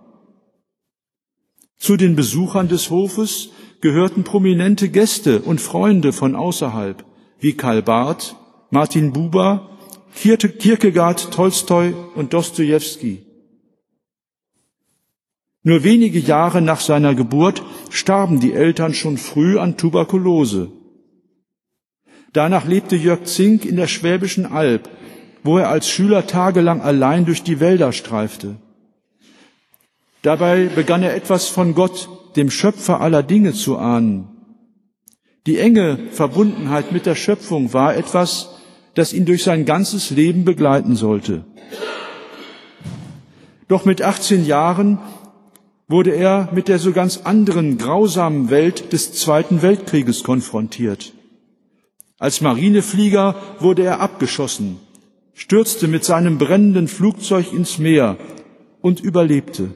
Zu 1.79 1.97
den 1.97 2.17
Besuchern 2.17 2.69
des 2.69 2.91
Hofes 2.91 3.49
gehörten 3.81 4.25
prominente 4.25 4.91
Gäste 4.91 5.41
und 5.41 5.61
Freunde 5.61 6.13
von 6.13 6.37
außerhalb, 6.37 7.05
wie 7.41 7.55
Karl 7.55 7.83
Barth, 7.83 8.37
Martin 8.71 9.13
Buber, 9.13 9.71
Kierkegaard, 10.15 11.31
Tolstoi 11.33 11.95
und 12.15 12.33
Dostojewski. 12.33 13.25
Nur 15.63 15.85
wenige 15.85 16.19
Jahre 16.19 16.63
nach 16.63 16.81
seiner 16.81 17.15
Geburt 17.15 17.63
starben 17.91 18.41
die 18.41 18.53
Eltern 18.53 18.95
schon 18.95 19.19
früh 19.19 19.59
an 19.59 19.77
Tuberkulose. 19.77 20.71
Danach 22.33 22.67
lebte 22.67 22.97
Jörg 22.97 23.25
Zink 23.25 23.65
in 23.65 23.77
der 23.77 23.87
Schwäbischen 23.87 24.47
Alb, 24.47 24.89
wo 25.43 25.59
er 25.59 25.69
als 25.69 25.89
Schüler 25.89 26.27
tagelang 26.27 26.81
allein 26.81 27.25
durch 27.25 27.43
die 27.43 27.61
Wälder 27.61 27.93
streifte. 27.93 28.57
Dabei 30.23 30.67
begann 30.67 31.03
er 31.03 31.15
etwas 31.15 31.49
von 31.49 31.75
Gott, 31.75 32.09
dem 32.37 32.51
Schöpfer 32.51 33.01
aller 33.01 33.23
Dinge 33.23 33.53
zu 33.53 33.79
ahnen. 33.79 34.38
Die 35.49 35.57
enge 35.57 35.99
Verbundenheit 36.11 36.93
mit 36.93 37.07
der 37.07 37.15
Schöpfung 37.15 37.73
war 37.73 37.97
etwas, 37.97 38.51
das 38.93 39.15
ihn 39.15 39.25
durch 39.25 39.45
sein 39.45 39.65
ganzes 39.65 40.11
Leben 40.11 40.45
begleiten 40.45 40.95
sollte. 40.95 41.47
Doch 43.67 43.87
mit 43.87 44.03
18 44.03 44.45
Jahren 44.45 44.99
wurde 45.89 46.11
er 46.11 46.51
mit 46.53 46.69
der 46.69 46.79
so 46.79 46.93
ganz 46.93 47.23
anderen 47.25 47.79
grausamen 47.79 48.51
Welt 48.51 48.93
des 48.93 49.15
Zweiten 49.15 49.63
Weltkrieges 49.63 50.23
konfrontiert. 50.23 51.15
Als 52.19 52.43
Marineflieger 52.43 53.35
wurde 53.59 53.85
er 53.85 54.01
abgeschossen, 54.01 54.77
stürzte 55.33 55.89
mit 55.89 56.05
seinem 56.05 56.37
brennenden 56.37 56.89
Flugzeug 56.89 57.55
ins 57.55 57.79
Meer 57.79 58.19
und 58.83 59.01
überlebte. 59.01 59.71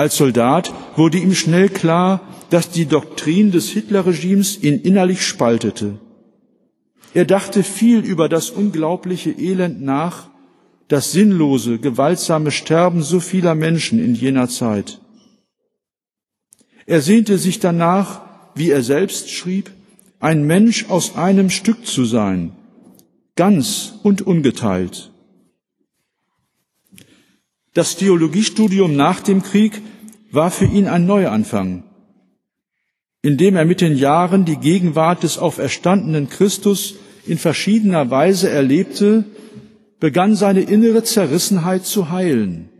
Als 0.00 0.16
Soldat 0.16 0.72
wurde 0.96 1.18
ihm 1.18 1.34
schnell 1.34 1.68
klar, 1.68 2.22
dass 2.48 2.70
die 2.70 2.86
Doktrin 2.86 3.50
des 3.50 3.68
Hitlerregimes 3.68 4.62
ihn 4.62 4.80
innerlich 4.80 5.26
spaltete. 5.26 5.98
Er 7.12 7.26
dachte 7.26 7.62
viel 7.62 7.98
über 7.98 8.30
das 8.30 8.48
unglaubliche 8.48 9.30
Elend 9.30 9.82
nach, 9.82 10.30
das 10.88 11.12
sinnlose, 11.12 11.78
gewaltsame 11.78 12.50
Sterben 12.50 13.02
so 13.02 13.20
vieler 13.20 13.54
Menschen 13.54 14.02
in 14.02 14.14
jener 14.14 14.48
Zeit. 14.48 15.02
Er 16.86 17.02
sehnte 17.02 17.36
sich 17.36 17.60
danach, 17.60 18.22
wie 18.54 18.70
er 18.70 18.82
selbst 18.82 19.28
schrieb, 19.28 19.70
ein 20.18 20.46
Mensch 20.46 20.88
aus 20.88 21.16
einem 21.16 21.50
Stück 21.50 21.84
zu 21.84 22.06
sein, 22.06 22.52
ganz 23.36 23.92
und 24.02 24.22
ungeteilt. 24.22 25.10
Das 27.72 27.96
Theologiestudium 27.96 28.96
nach 28.96 29.20
dem 29.20 29.42
Krieg 29.42 29.80
war 30.32 30.50
für 30.50 30.64
ihn 30.64 30.88
ein 30.88 31.06
Neuanfang, 31.06 31.84
indem 33.22 33.54
er 33.54 33.64
mit 33.64 33.80
den 33.80 33.96
Jahren 33.96 34.44
die 34.44 34.56
Gegenwart 34.56 35.22
des 35.22 35.38
auferstandenen 35.38 36.28
Christus 36.28 36.96
in 37.26 37.38
verschiedener 37.38 38.10
Weise 38.10 38.50
erlebte, 38.50 39.24
begann 40.00 40.34
seine 40.34 40.62
innere 40.62 41.04
Zerrissenheit 41.04 41.84
zu 41.84 42.10
heilen. 42.10 42.70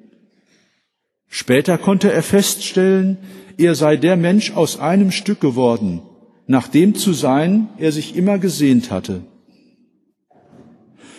Später 1.28 1.78
konnte 1.78 2.12
er 2.12 2.24
feststellen, 2.24 3.18
er 3.58 3.76
sei 3.76 3.96
der 3.96 4.16
Mensch 4.16 4.52
aus 4.52 4.80
einem 4.80 5.12
Stück 5.12 5.40
geworden, 5.40 6.02
nach 6.48 6.66
dem 6.66 6.96
zu 6.96 7.12
sein 7.12 7.68
er 7.78 7.92
sich 7.92 8.16
immer 8.16 8.38
gesehnt 8.38 8.90
hatte. 8.90 9.22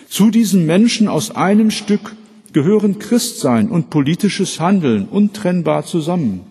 Zu 0.09 0.29
diesen 0.29 0.65
Menschen 0.65 1.07
aus 1.07 1.33
einem 1.33 1.71
Stück 1.71 2.17
gehören 2.53 2.99
Christsein 2.99 3.69
und 3.69 3.89
politisches 3.89 4.59
Handeln 4.59 5.07
untrennbar 5.07 5.85
zusammen. 5.85 6.41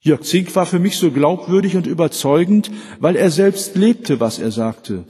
Jörg 0.00 0.22
Zink 0.22 0.54
war 0.54 0.66
für 0.66 0.78
mich 0.78 0.96
so 0.96 1.10
glaubwürdig 1.10 1.76
und 1.76 1.86
überzeugend, 1.86 2.70
weil 3.00 3.16
er 3.16 3.30
selbst 3.30 3.74
lebte, 3.74 4.20
was 4.20 4.38
er 4.38 4.50
sagte. 4.50 5.04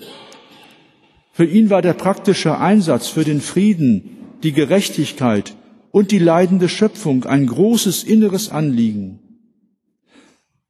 Für 1.33 1.45
ihn 1.45 1.69
war 1.69 1.83
der 1.83 1.95
praktische 1.95 2.59
Einsatz 2.59 3.09
für 3.09 3.25
den 3.25 3.41
Frieden, 3.41 4.11
die 4.45 4.53
Gerechtigkeit 4.53 5.57
und 5.91 6.13
die 6.13 6.21
leidende 6.21 6.69
Schöpfung 6.69 7.25
ein 7.25 7.47
großes 7.47 8.05
inneres 8.05 8.51
Anliegen. 8.51 9.19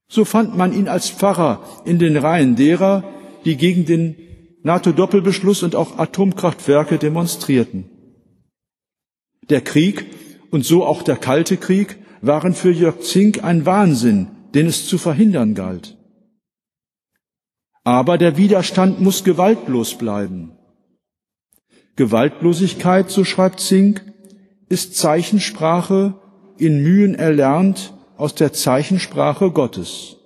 So 0.09 0.25
fand 0.25 0.57
man 0.57 0.73
ihn 0.73 0.89
als 0.89 1.11
Pfarrer 1.11 1.83
in 1.85 1.99
den 1.99 2.17
Reihen 2.17 2.57
derer, 2.57 3.05
die 3.45 3.57
gegen 3.57 3.85
den 3.85 4.17
NATO-Doppelbeschluss 4.63 5.63
und 5.63 5.77
auch 5.77 5.99
Atomkraftwerke 5.99 6.97
demonstrierten. 6.97 7.91
Der 9.51 9.61
Krieg 9.61 10.07
und 10.51 10.65
so 10.65 10.85
auch 10.85 11.03
der 11.03 11.17
Kalte 11.17 11.57
Krieg 11.57 11.99
waren 12.21 12.55
für 12.55 12.71
Jörg 12.71 13.01
Zink 13.01 13.45
ein 13.45 13.67
Wahnsinn, 13.67 14.29
den 14.55 14.67
es 14.67 14.87
zu 14.87 14.99
verhindern 14.99 15.55
galt. 15.55 15.97
Aber 17.83 18.17
der 18.17 18.37
Widerstand 18.39 19.01
muss 19.01 19.25
gewaltlos 19.25 19.99
bleiben. 19.99 20.53
Gewaltlosigkeit, 21.97 23.11
so 23.11 23.25
schreibt 23.25 23.61
Zink, 23.61 24.05
ist 24.69 24.97
Zeichensprache 24.97 26.15
in 26.57 26.83
Mühen 26.83 27.15
erlernt 27.15 27.95
aus 28.17 28.35
der 28.35 28.53
Zeichensprache 28.53 29.51
Gottes. 29.51 30.17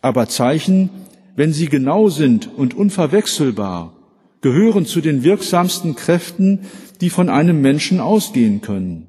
Aber 0.00 0.28
Zeichen, 0.28 0.90
wenn 1.36 1.52
sie 1.52 1.68
genau 1.68 2.08
sind 2.08 2.48
und 2.56 2.74
unverwechselbar, 2.74 4.01
gehören 4.42 4.84
zu 4.84 5.00
den 5.00 5.24
wirksamsten 5.24 5.94
Kräften, 5.94 6.66
die 7.00 7.10
von 7.10 7.30
einem 7.30 7.62
Menschen 7.62 8.00
ausgehen 8.00 8.60
können. 8.60 9.08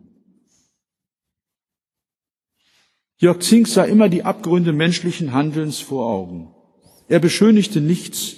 Jörg 3.17 3.39
Zink 3.39 3.67
sah 3.67 3.83
immer 3.83 4.09
die 4.09 4.23
Abgründe 4.23 4.73
menschlichen 4.73 5.33
Handelns 5.33 5.79
vor 5.79 6.07
Augen. 6.07 6.53
Er 7.07 7.19
beschönigte 7.19 7.81
nichts. 7.81 8.35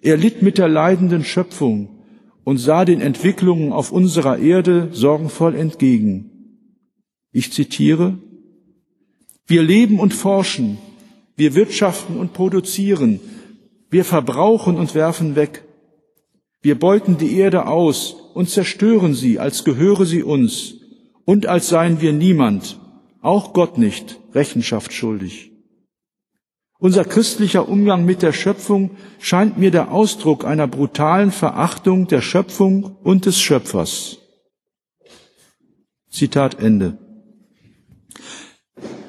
Er 0.00 0.16
litt 0.16 0.42
mit 0.42 0.58
der 0.58 0.68
leidenden 0.68 1.24
Schöpfung 1.24 2.02
und 2.44 2.58
sah 2.58 2.84
den 2.84 3.00
Entwicklungen 3.00 3.72
auf 3.72 3.92
unserer 3.92 4.38
Erde 4.38 4.88
sorgenvoll 4.92 5.54
entgegen. 5.54 6.30
Ich 7.32 7.52
zitiere, 7.52 8.18
wir 9.46 9.62
leben 9.62 10.00
und 10.00 10.14
forschen, 10.14 10.78
wir 11.36 11.54
wirtschaften 11.54 12.16
und 12.16 12.32
produzieren, 12.32 13.20
wir 13.90 14.04
verbrauchen 14.04 14.76
und 14.76 14.94
werfen 14.94 15.36
weg, 15.36 15.64
wir 16.62 16.78
beuten 16.78 17.18
die 17.18 17.36
Erde 17.36 17.66
aus 17.66 18.14
und 18.34 18.48
zerstören 18.48 19.14
sie, 19.14 19.38
als 19.38 19.64
gehöre 19.64 20.06
sie 20.06 20.22
uns 20.22 20.74
und 21.24 21.46
als 21.46 21.68
seien 21.68 22.00
wir 22.00 22.12
niemand, 22.12 22.78
auch 23.20 23.52
Gott 23.52 23.78
nicht, 23.78 24.20
Rechenschaft 24.32 24.92
schuldig. 24.92 25.50
Unser 26.78 27.04
christlicher 27.04 27.68
Umgang 27.68 28.04
mit 28.04 28.22
der 28.22 28.32
Schöpfung 28.32 28.92
scheint 29.20 29.56
mir 29.56 29.70
der 29.70 29.92
Ausdruck 29.92 30.44
einer 30.44 30.66
brutalen 30.66 31.30
Verachtung 31.30 32.08
der 32.08 32.20
Schöpfung 32.20 32.96
und 33.04 33.26
des 33.26 33.40
Schöpfers. 33.40 34.18
Zitat 36.10 36.60
Ende. 36.60 36.98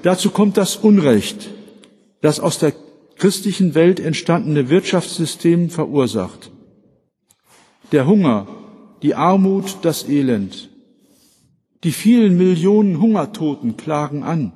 Dazu 0.04 0.30
kommt 0.30 0.58
das 0.58 0.76
Unrecht, 0.76 1.50
das 2.22 2.40
aus 2.40 2.60
der 2.60 2.74
christlichen 3.18 3.74
Welt 3.74 4.00
entstandene 4.00 4.70
Wirtschaftssystem 4.70 5.70
verursacht. 5.70 6.53
Der 7.94 8.08
Hunger, 8.08 8.48
die 9.04 9.14
Armut, 9.14 9.78
das 9.84 10.10
Elend. 10.10 10.72
Die 11.84 11.92
vielen 11.92 12.38
Millionen 12.40 13.00
Hungertoten 13.00 13.78
klagen 13.78 14.24
an. 14.24 14.52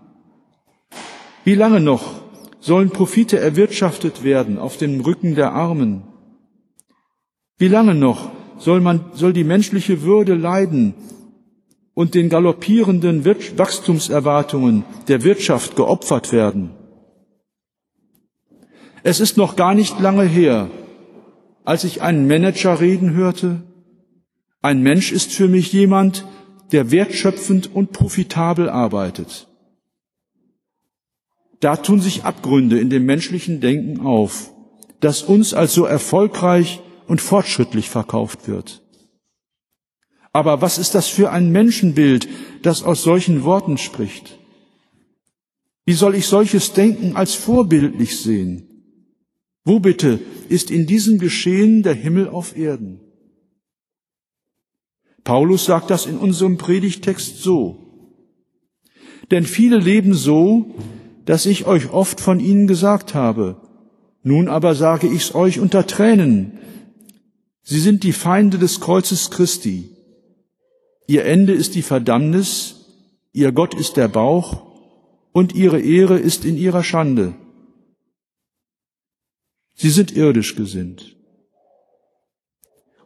Wie 1.44 1.54
lange 1.54 1.80
noch 1.80 2.20
sollen 2.60 2.90
Profite 2.90 3.38
erwirtschaftet 3.38 4.24
werden 4.24 4.58
auf 4.58 4.78
dem 4.78 5.02
Rücken 5.02 5.36
der 5.36 5.54
Armen? 5.54 6.02
Wie 7.60 7.68
lange 7.68 7.94
noch 7.94 8.32
soll 8.58 8.82
man, 8.82 9.06
soll 9.14 9.34
die 9.34 9.44
menschliche 9.44 10.02
Würde 10.02 10.34
leiden 10.34 10.96
und 11.94 12.16
den 12.16 12.30
galoppierenden 12.30 13.24
Wachstumserwartungen 13.24 14.84
der 15.08 15.22
Wirtschaft 15.24 15.76
geopfert 15.76 16.32
werden? 16.32 16.72
Es 19.04 19.20
ist 19.20 19.38
noch 19.38 19.56
gar 19.56 19.76
nicht 19.76 20.00
lange 20.00 20.24
her, 20.24 20.72
als 21.68 21.84
ich 21.84 22.02
einen 22.02 22.28
Manager 22.28 22.80
reden 22.80 23.14
hörte. 23.14 23.62
Ein 24.62 24.82
Mensch 24.84 25.12
ist 25.12 25.34
für 25.34 25.50
mich 25.50 25.74
jemand, 25.74 26.26
der 26.72 26.92
wertschöpfend 26.92 27.76
und 27.76 27.92
profitabel 27.92 28.70
arbeitet. 28.70 29.50
Da 31.60 31.76
tun 31.76 32.00
sich 32.00 32.24
Abgründe 32.24 32.80
in 32.80 32.90
dem 32.90 33.06
menschlichen 33.06 33.60
Denken 33.60 34.00
auf, 34.00 34.54
das 35.02 35.24
uns 35.24 35.54
als 35.54 35.74
so 35.74 35.84
erfolgreich 35.84 36.80
und 37.06 37.20
fortschrittlich 37.20 37.90
verkauft 37.90 38.48
wird. 38.48 38.82
Aber 40.32 40.62
was 40.62 40.78
ist 40.78 40.96
das 40.96 41.08
für 41.08 41.32
ein 41.32 41.52
Menschenbild, 41.52 42.30
das 42.62 42.82
aus 42.82 43.04
solchen 43.04 43.44
Worten 43.44 43.78
spricht? 43.78 44.40
Wie 45.84 45.94
soll 45.94 46.16
ich 46.16 46.28
solches 46.28 46.72
Denken 46.72 47.18
als 47.18 47.36
vorbildlich 47.36 48.22
sehen? 48.22 48.67
Wo 49.68 49.82
bitte 49.82 50.22
ist 50.48 50.72
in 50.72 50.88
diesem 50.88 51.20
Geschehen 51.20 51.84
der 51.84 51.94
Himmel 51.94 52.30
auf 52.30 52.56
Erden? 52.56 53.02
Paulus 55.26 55.66
sagt 55.66 55.90
das 55.90 56.06
in 56.06 56.18
unserem 56.18 56.58
Predigtext 56.58 57.44
so. 57.44 57.78
Denn 59.30 59.44
viele 59.44 59.78
leben 59.78 60.14
so, 60.14 60.74
dass 61.26 61.46
ich 61.46 61.66
euch 61.66 61.90
oft 61.90 62.22
von 62.22 62.40
ihnen 62.40 62.68
gesagt 62.68 63.14
habe. 63.14 63.58
Nun 64.24 64.48
aber 64.48 64.74
sage 64.74 65.08
ich's 65.08 65.36
euch 65.36 65.60
unter 65.60 65.86
Tränen. 65.86 66.60
Sie 67.62 67.82
sind 67.82 68.04
die 68.04 68.14
Feinde 68.14 68.60
des 68.60 68.80
Kreuzes 68.80 69.32
Christi. 69.32 69.90
Ihr 71.08 71.26
Ende 71.26 71.52
ist 71.52 71.76
die 71.76 71.82
Verdammnis, 71.82 72.86
ihr 73.34 73.52
Gott 73.52 73.74
ist 73.74 73.98
der 73.98 74.08
Bauch 74.08 74.66
und 75.34 75.56
ihre 75.56 75.82
Ehre 75.82 76.18
ist 76.18 76.46
in 76.46 76.56
ihrer 76.56 76.86
Schande. 76.86 77.36
Sie 79.78 79.90
sind 79.90 80.12
irdisch 80.12 80.56
gesinnt. 80.56 81.16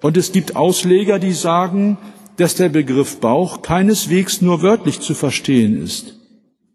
Und 0.02 0.18
es 0.18 0.32
gibt 0.32 0.56
Ausleger, 0.56 1.20
die 1.20 1.34
sagen, 1.34 2.00
dass 2.38 2.56
der 2.56 2.70
Begriff 2.70 3.20
Bauch 3.20 3.62
keineswegs 3.62 4.42
nur 4.42 4.64
wörtlich 4.64 5.00
zu 5.00 5.14
verstehen 5.14 5.84
ist 5.84 6.18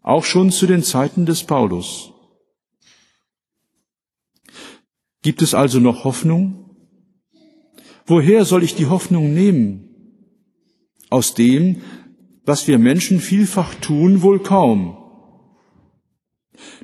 auch 0.07 0.23
schon 0.23 0.51
zu 0.51 0.67
den 0.67 0.83
Zeiten 0.83 1.25
des 1.25 1.43
Paulus. 1.43 2.13
Gibt 5.21 5.41
es 5.41 5.53
also 5.53 5.81
noch 5.81 6.05
Hoffnung? 6.05 6.77
Woher 8.05 8.45
soll 8.45 8.63
ich 8.63 8.73
die 8.75 8.85
Hoffnung 8.85 9.33
nehmen? 9.33 9.83
Aus 11.09 11.33
dem, 11.33 11.81
was 12.45 12.69
wir 12.69 12.79
Menschen 12.79 13.19
vielfach 13.19 13.75
tun, 13.75 14.21
wohl 14.21 14.39
kaum. 14.39 14.97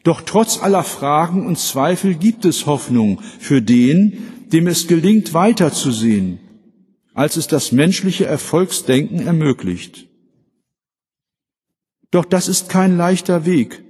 Doch 0.03 0.21
trotz 0.21 0.61
aller 0.61 0.83
Fragen 0.83 1.45
und 1.45 1.57
Zweifel 1.57 2.15
gibt 2.15 2.45
es 2.45 2.65
Hoffnung 2.65 3.21
für 3.39 3.61
den, 3.61 4.47
dem 4.51 4.67
es 4.67 4.87
gelingt, 4.87 5.33
weiterzusehen, 5.33 6.39
als 7.13 7.37
es 7.37 7.47
das 7.47 7.71
menschliche 7.71 8.25
Erfolgsdenken 8.25 9.25
ermöglicht. 9.25 10.07
Doch 12.11 12.25
das 12.25 12.47
ist 12.47 12.69
kein 12.69 12.97
leichter 12.97 13.45
Weg. 13.45 13.83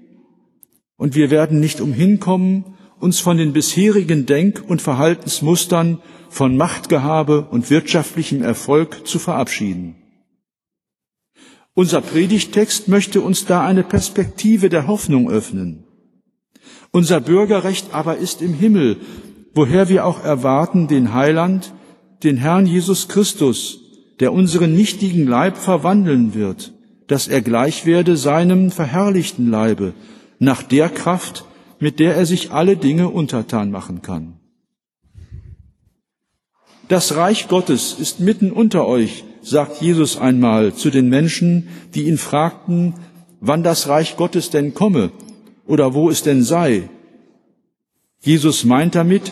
Und 0.95 1.15
wir 1.15 1.29
werden 1.29 1.59
nicht 1.59 1.81
umhinkommen, 1.81 2.77
uns 2.99 3.19
von 3.19 3.37
den 3.37 3.51
bisherigen 3.51 4.25
Denk- 4.25 4.63
und 4.65 4.81
Verhaltensmustern 4.81 6.01
von 6.29 6.55
Machtgehabe 6.55 7.45
und 7.51 7.69
wirtschaftlichem 7.69 8.41
Erfolg 8.41 9.05
zu 9.05 9.19
verabschieden. 9.19 10.02
Unser 11.73 12.01
Predigtext 12.01 12.87
möchte 12.87 13.21
uns 13.21 13.45
da 13.45 13.65
eine 13.65 13.83
Perspektive 13.83 14.69
der 14.69 14.87
Hoffnung 14.87 15.29
öffnen. 15.29 15.85
Unser 16.91 17.19
Bürgerrecht 17.19 17.93
aber 17.93 18.17
ist 18.17 18.41
im 18.41 18.53
Himmel, 18.53 18.97
woher 19.55 19.89
wir 19.89 20.05
auch 20.05 20.23
erwarten 20.23 20.87
den 20.87 21.13
Heiland, 21.13 21.73
den 22.23 22.37
Herrn 22.37 22.65
Jesus 22.67 23.07
Christus, 23.07 23.79
der 24.19 24.31
unseren 24.31 24.75
nichtigen 24.75 25.25
Leib 25.25 25.57
verwandeln 25.57 26.35
wird 26.35 26.73
dass 27.07 27.27
er 27.27 27.41
gleich 27.41 27.85
werde 27.85 28.17
seinem 28.17 28.71
verherrlichten 28.71 29.49
Leibe, 29.49 29.93
nach 30.39 30.63
der 30.63 30.89
Kraft, 30.89 31.45
mit 31.79 31.99
der 31.99 32.15
er 32.15 32.25
sich 32.25 32.51
alle 32.51 32.77
Dinge 32.77 33.09
untertan 33.09 33.71
machen 33.71 34.01
kann. 34.01 34.39
Das 36.87 37.15
Reich 37.15 37.47
Gottes 37.47 37.95
ist 37.99 38.19
mitten 38.19 38.51
unter 38.51 38.87
euch, 38.87 39.23
sagt 39.43 39.81
Jesus 39.81 40.17
einmal 40.17 40.73
zu 40.73 40.89
den 40.89 41.09
Menschen, 41.09 41.67
die 41.93 42.03
ihn 42.03 42.17
fragten, 42.17 42.95
wann 43.39 43.61
das 43.61 43.87
Reich 43.87 44.17
Gottes 44.17 44.49
denn 44.49 44.73
komme 44.73 45.11
oder 45.67 45.93
wo 45.93 46.09
es 46.09 46.23
denn 46.23 46.43
sei. 46.43 46.89
Jesus 48.19 48.63
meint 48.63 48.95
damit, 48.95 49.31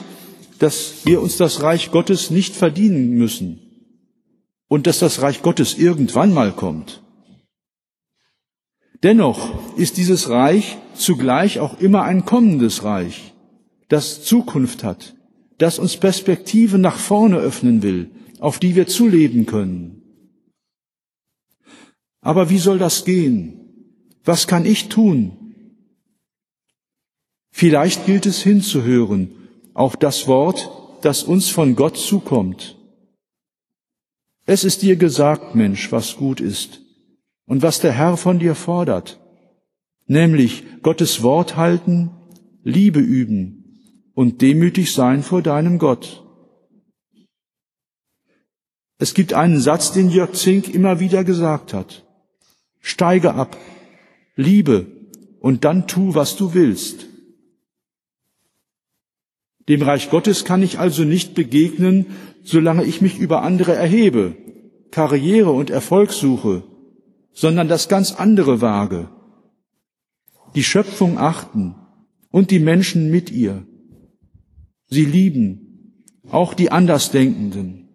dass 0.59 1.05
wir 1.05 1.21
uns 1.21 1.37
das 1.37 1.63
Reich 1.63 1.91
Gottes 1.91 2.29
nicht 2.29 2.55
verdienen 2.55 3.11
müssen 3.11 3.59
und 4.67 4.85
dass 4.85 4.99
das 4.99 5.21
Reich 5.21 5.41
Gottes 5.41 5.77
irgendwann 5.77 6.33
mal 6.33 6.51
kommt. 6.51 7.01
Dennoch 9.01 9.77
ist 9.77 9.97
dieses 9.97 10.29
Reich 10.29 10.77
zugleich 10.93 11.59
auch 11.59 11.79
immer 11.79 12.03
ein 12.03 12.25
kommendes 12.25 12.83
Reich, 12.83 13.33
das 13.87 14.23
Zukunft 14.23 14.83
hat, 14.83 15.15
das 15.57 15.79
uns 15.79 15.97
Perspektive 15.97 16.77
nach 16.77 16.97
vorne 16.97 17.37
öffnen 17.37 17.81
will, 17.81 18.11
auf 18.39 18.59
die 18.59 18.75
wir 18.75 18.87
zuleben 18.87 19.45
können. 19.45 20.00
Aber 22.21 22.49
wie 22.49 22.59
soll 22.59 22.77
das 22.77 23.03
gehen? 23.03 23.59
Was 24.23 24.47
kann 24.47 24.65
ich 24.65 24.89
tun? 24.89 25.37
Vielleicht 27.51 28.05
gilt 28.05 28.25
es 28.25 28.41
hinzuhören 28.41 29.31
auf 29.73 29.97
das 29.97 30.27
Wort, 30.27 30.69
das 31.01 31.23
uns 31.23 31.49
von 31.49 31.75
Gott 31.75 31.97
zukommt. 31.97 32.77
Es 34.45 34.63
ist 34.63 34.81
dir 34.81 34.95
gesagt, 34.95 35.55
Mensch, 35.55 35.91
was 35.91 36.15
gut 36.15 36.39
ist 36.39 36.81
und 37.45 37.61
was 37.61 37.79
der 37.79 37.91
Herr 37.91 38.17
von 38.17 38.39
dir 38.39 38.55
fordert, 38.55 39.19
nämlich 40.05 40.63
Gottes 40.81 41.23
Wort 41.23 41.57
halten, 41.57 42.11
Liebe 42.63 42.99
üben 42.99 44.11
und 44.13 44.41
demütig 44.41 44.93
sein 44.93 45.23
vor 45.23 45.41
deinem 45.41 45.79
Gott. 45.79 46.23
Es 48.99 49.15
gibt 49.15 49.33
einen 49.33 49.59
Satz, 49.59 49.91
den 49.91 50.11
Jörg 50.11 50.33
Zink 50.33 50.73
immer 50.73 50.99
wieder 50.99 51.23
gesagt 51.23 51.73
hat. 51.73 52.05
Steige 52.81 53.35
ab, 53.35 53.57
liebe 54.35 54.87
und 55.39 55.63
dann 55.65 55.87
tu, 55.87 56.15
was 56.15 56.35
du 56.35 56.53
willst. 56.53 57.07
Dem 59.69 59.83
Reich 59.83 60.09
Gottes 60.09 60.43
kann 60.43 60.63
ich 60.63 60.79
also 60.79 61.03
nicht 61.03 61.35
begegnen, 61.35 62.07
solange 62.43 62.83
ich 62.83 63.01
mich 63.01 63.19
über 63.19 63.43
andere 63.43 63.73
erhebe, 63.73 64.35
Karriere 64.89 65.51
und 65.51 65.69
Erfolg 65.69 66.11
suche, 66.11 66.63
sondern 67.31 67.67
das 67.67 67.87
ganz 67.87 68.11
andere 68.11 68.61
wage. 68.61 69.09
Die 70.55 70.63
Schöpfung 70.63 71.17
achten 71.17 71.75
und 72.29 72.51
die 72.51 72.59
Menschen 72.59 73.09
mit 73.11 73.31
ihr. 73.31 73.65
Sie 74.87 75.05
lieben, 75.05 75.93
auch 76.29 76.53
die 76.53 76.71
Andersdenkenden. 76.71 77.87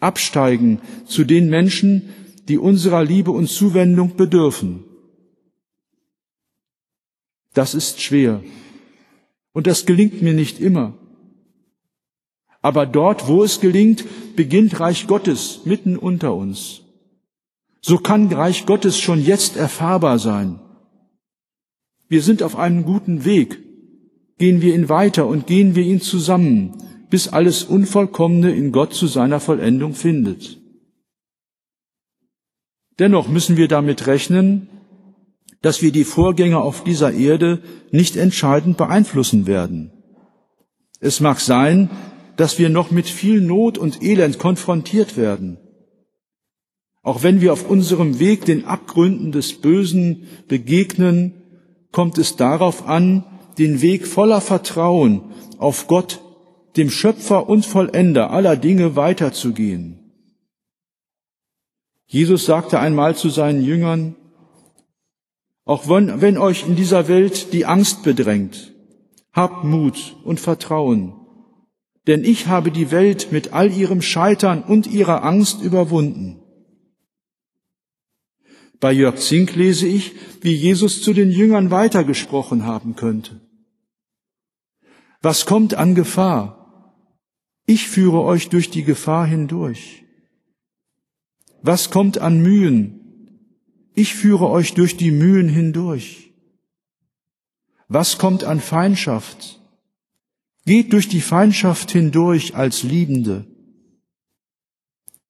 Absteigen 0.00 0.80
zu 1.06 1.24
den 1.24 1.48
Menschen, 1.48 2.10
die 2.48 2.58
unserer 2.58 3.04
Liebe 3.04 3.30
und 3.30 3.48
Zuwendung 3.48 4.16
bedürfen. 4.16 4.84
Das 7.54 7.74
ist 7.74 8.00
schwer. 8.00 8.42
Und 9.52 9.66
das 9.66 9.86
gelingt 9.86 10.22
mir 10.22 10.34
nicht 10.34 10.60
immer. 10.60 10.94
Aber 12.60 12.86
dort, 12.86 13.28
wo 13.28 13.44
es 13.44 13.60
gelingt, 13.60 14.04
beginnt 14.36 14.80
Reich 14.80 15.06
Gottes 15.06 15.60
mitten 15.64 15.96
unter 15.96 16.34
uns. 16.34 16.82
So 17.80 17.98
kann 17.98 18.32
Reich 18.32 18.66
Gottes 18.66 18.98
schon 18.98 19.24
jetzt 19.24 19.56
erfahrbar 19.56 20.18
sein. 20.18 20.60
Wir 22.08 22.22
sind 22.22 22.42
auf 22.42 22.56
einem 22.56 22.84
guten 22.84 23.24
Weg. 23.24 23.58
Gehen 24.38 24.60
wir 24.60 24.74
ihn 24.74 24.88
weiter 24.88 25.26
und 25.26 25.46
gehen 25.46 25.74
wir 25.74 25.84
ihn 25.84 26.00
zusammen, 26.00 26.74
bis 27.10 27.28
alles 27.28 27.64
Unvollkommene 27.64 28.54
in 28.54 28.72
Gott 28.72 28.94
zu 28.94 29.06
seiner 29.06 29.40
Vollendung 29.40 29.94
findet. 29.94 30.58
Dennoch 32.98 33.28
müssen 33.28 33.56
wir 33.56 33.68
damit 33.68 34.06
rechnen, 34.06 34.68
dass 35.62 35.82
wir 35.82 35.92
die 35.92 36.04
Vorgänge 36.04 36.58
auf 36.58 36.84
dieser 36.84 37.12
Erde 37.12 37.60
nicht 37.90 38.16
entscheidend 38.16 38.76
beeinflussen 38.76 39.46
werden. 39.46 39.92
Es 41.00 41.20
mag 41.20 41.40
sein, 41.40 41.90
dass 42.36 42.58
wir 42.58 42.68
noch 42.68 42.90
mit 42.90 43.08
viel 43.08 43.40
Not 43.40 43.78
und 43.78 44.02
Elend 44.02 44.38
konfrontiert 44.38 45.16
werden. 45.16 45.58
Auch 47.02 47.22
wenn 47.22 47.40
wir 47.40 47.52
auf 47.52 47.68
unserem 47.68 48.20
Weg 48.20 48.44
den 48.44 48.64
Abgründen 48.64 49.32
des 49.32 49.60
Bösen 49.60 50.28
begegnen, 50.46 51.34
kommt 51.90 52.18
es 52.18 52.36
darauf 52.36 52.86
an, 52.86 53.24
den 53.58 53.80
Weg 53.80 54.06
voller 54.06 54.40
Vertrauen 54.40 55.22
auf 55.58 55.86
Gott, 55.86 56.20
dem 56.76 56.90
Schöpfer 56.90 57.48
und 57.48 57.66
Vollender 57.66 58.30
aller 58.30 58.56
Dinge 58.56 58.94
weiterzugehen. 58.94 59.97
Jesus 62.10 62.46
sagte 62.46 62.80
einmal 62.80 63.16
zu 63.16 63.28
seinen 63.28 63.62
Jüngern, 63.62 64.16
auch 65.66 65.90
wenn, 65.90 66.22
wenn 66.22 66.38
euch 66.38 66.66
in 66.66 66.74
dieser 66.74 67.06
Welt 67.06 67.52
die 67.52 67.66
Angst 67.66 68.02
bedrängt, 68.02 68.72
habt 69.32 69.64
Mut 69.64 70.16
und 70.24 70.40
Vertrauen, 70.40 71.12
denn 72.06 72.24
ich 72.24 72.46
habe 72.46 72.70
die 72.70 72.90
Welt 72.90 73.30
mit 73.30 73.52
all 73.52 73.70
ihrem 73.70 74.00
Scheitern 74.00 74.62
und 74.62 74.86
ihrer 74.86 75.22
Angst 75.22 75.60
überwunden. 75.60 76.40
Bei 78.80 78.90
Jörg 78.90 79.16
Zink 79.16 79.54
lese 79.54 79.86
ich, 79.86 80.14
wie 80.40 80.54
Jesus 80.54 81.02
zu 81.02 81.12
den 81.12 81.30
Jüngern 81.30 81.70
weitergesprochen 81.70 82.64
haben 82.64 82.96
könnte. 82.96 83.38
Was 85.20 85.44
kommt 85.44 85.74
an 85.74 85.94
Gefahr? 85.94 86.94
Ich 87.66 87.86
führe 87.86 88.22
euch 88.22 88.48
durch 88.48 88.70
die 88.70 88.84
Gefahr 88.84 89.26
hindurch. 89.26 90.07
Was 91.62 91.90
kommt 91.90 92.18
an 92.18 92.40
Mühen? 92.40 92.98
Ich 93.94 94.14
führe 94.14 94.48
euch 94.48 94.74
durch 94.74 94.96
die 94.96 95.10
Mühen 95.10 95.48
hindurch. 95.48 96.32
Was 97.88 98.18
kommt 98.18 98.44
an 98.44 98.60
Feindschaft? 98.60 99.60
Geht 100.64 100.92
durch 100.92 101.08
die 101.08 101.20
Feindschaft 101.20 101.90
hindurch 101.90 102.54
als 102.54 102.84
Liebende. 102.84 103.46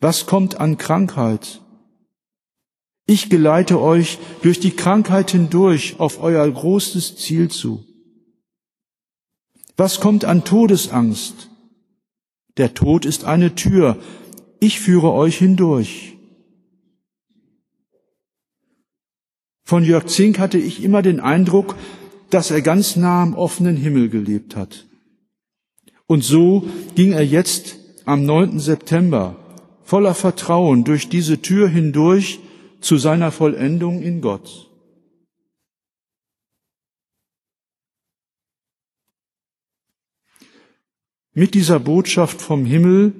Was 0.00 0.26
kommt 0.26 0.60
an 0.60 0.76
Krankheit? 0.76 1.62
Ich 3.06 3.30
geleite 3.30 3.80
euch 3.80 4.18
durch 4.42 4.60
die 4.60 4.72
Krankheit 4.72 5.30
hindurch 5.30 5.98
auf 5.98 6.20
euer 6.20 6.48
großes 6.50 7.16
Ziel 7.16 7.50
zu. 7.50 7.84
Was 9.78 9.98
kommt 9.98 10.26
an 10.26 10.44
Todesangst? 10.44 11.48
Der 12.58 12.74
Tod 12.74 13.06
ist 13.06 13.24
eine 13.24 13.54
Tür. 13.54 13.98
Ich 14.60 14.80
führe 14.80 15.12
euch 15.12 15.38
hindurch. 15.38 16.17
Von 19.68 19.84
Jörg 19.84 20.06
Zink 20.06 20.38
hatte 20.38 20.56
ich 20.56 20.82
immer 20.82 21.02
den 21.02 21.20
Eindruck, 21.20 21.76
dass 22.30 22.50
er 22.50 22.62
ganz 22.62 22.96
nah 22.96 23.22
am 23.22 23.34
offenen 23.34 23.76
Himmel 23.76 24.08
gelebt 24.08 24.56
hat. 24.56 24.86
Und 26.06 26.24
so 26.24 26.66
ging 26.94 27.12
er 27.12 27.22
jetzt 27.22 27.76
am 28.06 28.24
9. 28.24 28.60
September 28.60 29.36
voller 29.84 30.14
Vertrauen 30.14 30.84
durch 30.84 31.10
diese 31.10 31.42
Tür 31.42 31.68
hindurch 31.68 32.40
zu 32.80 32.96
seiner 32.96 33.30
Vollendung 33.30 34.00
in 34.00 34.22
Gott. 34.22 34.70
Mit 41.34 41.52
dieser 41.52 41.78
Botschaft 41.78 42.40
vom 42.40 42.64
Himmel, 42.64 43.12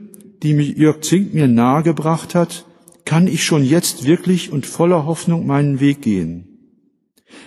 die 0.43 0.55
Jörg 0.55 1.03
Zink 1.03 1.35
mir 1.35 1.47
nahegebracht 1.47 2.35
hat, 2.35 2.65
kann 3.09 3.27
ich 3.27 3.43
schon 3.43 3.65
jetzt 3.65 4.05
wirklich 4.05 4.53
und 4.53 4.67
voller 4.67 5.07
Hoffnung 5.07 5.47
meinen 5.47 5.81
Weg 5.81 6.03
gehen. 6.03 6.47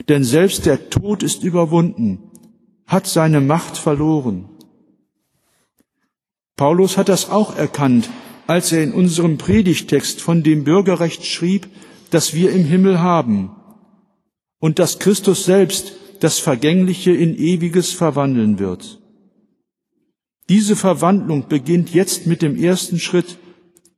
Denn 0.10 0.24
selbst 0.24 0.66
der 0.66 0.90
Tod 0.90 1.22
ist 1.22 1.44
überwunden, 1.44 2.32
hat 2.88 3.06
seine 3.06 3.42
Macht 3.42 3.78
verloren. 3.78 4.50
Paulus 6.56 6.98
hat 6.98 7.10
das 7.10 7.30
auch 7.30 7.56
erkannt, 7.56 8.10
als 8.48 8.72
er 8.72 8.82
in 8.82 8.92
unserem 8.92 9.38
Predigtext 9.38 10.20
von 10.20 10.42
dem 10.42 10.64
Bürgerrecht 10.64 11.28
schrieb, 11.28 11.68
das 12.10 12.34
wir 12.34 12.52
im 12.54 12.66
Himmel 12.66 13.00
haben 13.00 13.52
und 14.58 14.80
dass 14.80 14.98
Christus 14.98 15.46
selbst 15.46 15.94
das 16.22 16.40
Vergängliche 16.40 17.12
in 17.12 17.38
Ewiges 17.38 17.92
verwandeln 17.92 18.58
wird. 18.58 19.00
Diese 20.50 20.76
Verwandlung 20.76 21.50
beginnt 21.50 21.94
jetzt 21.94 22.26
mit 22.26 22.42
dem 22.42 22.58
ersten 22.58 22.98
Schritt 22.98 23.38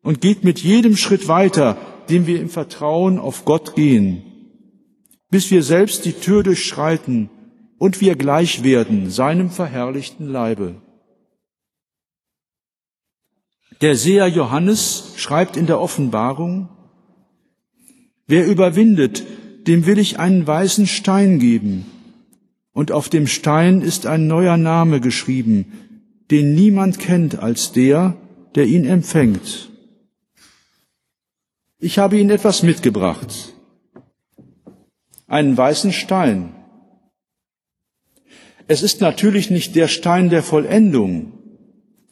und 0.04 0.22
geht 0.22 0.44
mit 0.44 0.60
jedem 0.60 0.96
Schritt 0.96 1.28
weiter, 1.28 1.78
den 2.10 2.28
wir 2.28 2.40
im 2.40 2.50
Vertrauen 2.50 3.18
auf 3.18 3.46
Gott 3.46 3.76
gehen, 3.76 4.24
bis 5.32 5.50
wir 5.50 5.64
selbst 5.64 6.06
die 6.06 6.14
Tür 6.14 6.44
durchschreiten 6.44 7.30
und 7.80 8.02
wir 8.02 8.16
gleich 8.16 8.64
werden 8.64 9.10
seinem 9.10 9.50
verherrlichten 9.50 10.28
Leibe. 10.30 10.76
Der 13.82 13.96
Seher 13.96 14.28
Johannes 14.28 15.14
schreibt 15.18 15.58
in 15.58 15.66
der 15.66 15.82
Offenbarung, 15.82 16.70
Wer 18.28 18.48
überwindet, 18.48 19.26
dem 19.68 19.86
will 19.86 19.98
ich 19.98 20.20
einen 20.20 20.48
weißen 20.48 20.88
Stein 20.88 21.40
geben, 21.40 21.86
und 22.72 22.92
auf 22.92 23.10
dem 23.10 23.28
Stein 23.28 23.82
ist 23.82 24.06
ein 24.06 24.28
neuer 24.28 24.58
Name 24.58 25.02
geschrieben, 25.02 25.66
den 26.32 26.56
niemand 26.56 27.00
kennt 27.00 27.40
als 27.40 27.72
der, 27.72 28.16
der 28.56 28.66
ihn 28.66 28.86
empfängt. 28.86 29.73
Ich 31.84 32.00
habe 32.00 32.18
Ihnen 32.18 32.30
etwas 32.30 32.64
mitgebracht. 32.64 33.54
Einen 35.28 35.58
weißen 35.58 35.92
Stein. 35.92 36.56
Es 38.70 38.84
ist 38.84 39.02
natürlich 39.02 39.50
nicht 39.50 39.76
der 39.76 39.90
Stein 39.90 40.30
der 40.30 40.44
Vollendung. 40.44 41.34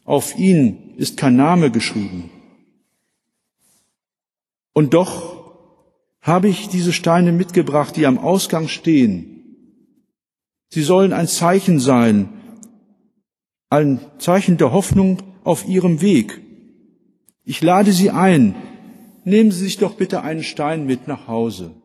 Auf 0.03 0.37
ihn 0.37 0.95
ist 0.97 1.15
kein 1.15 1.37
Name 1.37 1.71
geschrieben. 1.71 2.29
Und 4.73 4.93
doch 4.93 5.55
habe 6.19 6.49
ich 6.49 6.67
diese 6.67 6.91
Steine 6.91 7.31
mitgebracht, 7.31 7.95
die 7.95 8.05
am 8.05 8.17
Ausgang 8.17 8.67
stehen. 8.67 9.55
Sie 10.67 10.83
sollen 10.83 11.13
ein 11.13 11.29
Zeichen 11.29 11.79
sein, 11.79 12.27
ein 13.69 14.01
Zeichen 14.17 14.57
der 14.57 14.73
Hoffnung 14.73 15.23
auf 15.45 15.65
ihrem 15.65 16.01
Weg. 16.01 16.41
Ich 17.45 17.61
lade 17.61 17.93
Sie 17.93 18.09
ein, 18.09 18.53
nehmen 19.23 19.51
Sie 19.51 19.63
sich 19.63 19.77
doch 19.77 19.95
bitte 19.95 20.21
einen 20.21 20.43
Stein 20.43 20.85
mit 20.85 21.07
nach 21.07 21.27
Hause. 21.27 21.75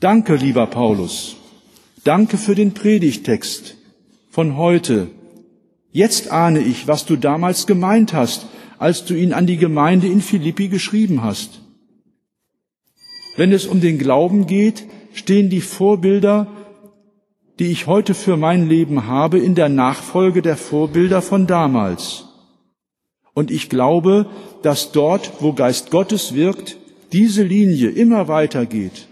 Danke, 0.00 0.36
lieber 0.36 0.66
Paulus. 0.66 1.36
Danke 2.04 2.38
für 2.38 2.54
den 2.54 2.72
Predigtext 2.72 3.76
von 4.30 4.56
heute. 4.56 5.08
Jetzt 5.90 6.30
ahne 6.30 6.60
ich, 6.60 6.86
was 6.86 7.04
du 7.06 7.16
damals 7.16 7.66
gemeint 7.66 8.12
hast, 8.12 8.46
als 8.78 9.04
du 9.04 9.14
ihn 9.14 9.32
an 9.32 9.46
die 9.46 9.56
Gemeinde 9.56 10.06
in 10.06 10.20
Philippi 10.20 10.68
geschrieben 10.68 11.22
hast. 11.22 11.60
Wenn 13.36 13.52
es 13.52 13.66
um 13.66 13.80
den 13.80 13.98
Glauben 13.98 14.46
geht, 14.46 14.86
stehen 15.14 15.50
die 15.50 15.60
Vorbilder 15.60 16.46
die 17.58 17.72
ich 17.72 17.86
heute 17.86 18.14
für 18.14 18.36
mein 18.36 18.68
Leben 18.68 19.06
habe, 19.06 19.38
in 19.38 19.54
der 19.54 19.68
Nachfolge 19.68 20.42
der 20.42 20.56
Vorbilder 20.56 21.22
von 21.22 21.46
damals. 21.46 22.26
Und 23.34 23.50
ich 23.50 23.68
glaube, 23.68 24.26
dass 24.62 24.92
dort, 24.92 25.40
wo 25.40 25.52
Geist 25.52 25.90
Gottes 25.90 26.34
wirkt, 26.34 26.76
diese 27.12 27.42
Linie 27.42 27.90
immer 27.90 28.28
weitergeht. 28.28 29.08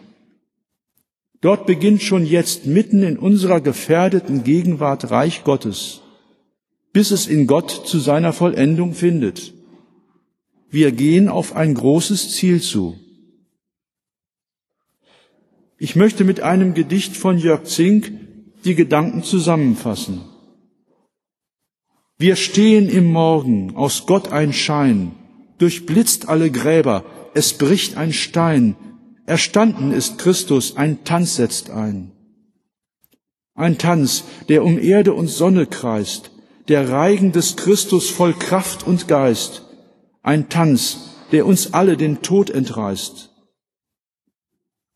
Dort 1.40 1.66
beginnt 1.66 2.02
schon 2.02 2.24
jetzt 2.24 2.66
mitten 2.66 3.02
in 3.02 3.18
unserer 3.18 3.60
gefährdeten 3.60 4.42
Gegenwart 4.42 5.10
Reich 5.10 5.44
Gottes, 5.44 6.00
bis 6.92 7.10
es 7.10 7.26
in 7.26 7.46
Gott 7.46 7.70
zu 7.70 7.98
seiner 7.98 8.32
Vollendung 8.32 8.94
findet. 8.94 9.54
Wir 10.70 10.92
gehen 10.92 11.28
auf 11.28 11.54
ein 11.54 11.74
großes 11.74 12.32
Ziel 12.32 12.60
zu. 12.60 12.96
Ich 15.78 15.94
möchte 15.94 16.24
mit 16.24 16.40
einem 16.40 16.74
Gedicht 16.74 17.16
von 17.16 17.38
Jörg 17.38 17.64
Zink 17.64 18.25
die 18.66 18.74
Gedanken 18.74 19.22
zusammenfassen. 19.22 20.22
Wir 22.18 22.34
stehen 22.34 22.88
im 22.88 23.12
Morgen, 23.12 23.76
aus 23.76 24.06
Gott 24.06 24.32
ein 24.32 24.52
Schein, 24.52 25.12
durchblitzt 25.58 26.28
alle 26.28 26.50
Gräber, 26.50 27.04
es 27.34 27.52
bricht 27.54 27.96
ein 27.96 28.12
Stein, 28.12 28.74
erstanden 29.24 29.92
ist 29.92 30.18
Christus, 30.18 30.76
ein 30.76 31.04
Tanz 31.04 31.36
setzt 31.36 31.70
ein. 31.70 32.10
Ein 33.54 33.78
Tanz, 33.78 34.24
der 34.48 34.64
um 34.64 34.78
Erde 34.78 35.14
und 35.14 35.28
Sonne 35.28 35.66
kreist, 35.66 36.32
der 36.68 36.88
Reigen 36.88 37.32
des 37.32 37.56
Christus 37.56 38.10
voll 38.10 38.34
Kraft 38.34 38.86
und 38.86 39.06
Geist, 39.06 39.62
ein 40.22 40.48
Tanz, 40.48 41.14
der 41.30 41.46
uns 41.46 41.72
alle 41.72 41.96
den 41.96 42.20
Tod 42.22 42.50
entreißt. 42.50 43.30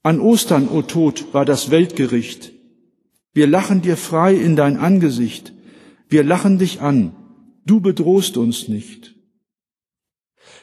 An 0.03 0.19
Ostern, 0.19 0.69
o 0.69 0.83
Tod, 0.83 1.33
war 1.33 1.45
das 1.45 1.71
Weltgericht. 1.71 2.60
Wir 3.33 3.47
lachen 3.47 3.83
dir 3.83 3.97
frei 3.97 4.35
in 4.35 4.57
dein 4.57 4.77
Angesicht. 4.77 5.53
Wir 6.09 6.25
lachen 6.25 6.59
dich 6.59 6.81
an. 6.81 7.15
Du 7.65 7.81
bedrohst 7.81 8.37
uns 8.37 8.69
nicht. 8.69 9.15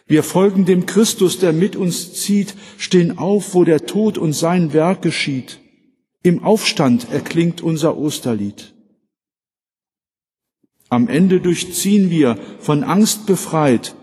Wir 0.05 0.23
folgen 0.23 0.65
dem 0.65 0.85
Christus, 0.85 1.39
der 1.39 1.53
mit 1.53 1.75
uns 1.75 2.13
zieht, 2.13 2.55
stehen 2.77 3.17
auf, 3.17 3.53
wo 3.53 3.63
der 3.63 3.85
Tod 3.85 4.17
und 4.17 4.33
sein 4.33 4.73
Werk 4.73 5.01
geschieht. 5.01 5.59
Im 6.23 6.43
Aufstand 6.43 7.09
erklingt 7.11 7.61
unser 7.61 7.97
Osterlied. 7.97 8.73
Am 10.89 11.07
Ende 11.09 11.41
durchziehen 11.41 12.09
wir, 12.09 12.37
von 12.59 12.83
Angst 12.83 13.25
befreit, 13.25 13.95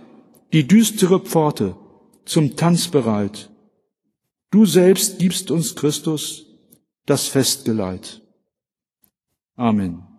die 0.52 0.66
düstere 0.66 1.20
Pforte, 1.20 1.76
zum 2.26 2.56
Tanz 2.56 2.88
bereit. 2.88 3.50
Du 4.50 4.66
selbst 4.66 5.18
gibst 5.18 5.50
uns 5.50 5.74
Christus 5.74 6.46
das 7.06 7.26
Festgeleit. 7.26 8.23
Amen. 9.58 10.13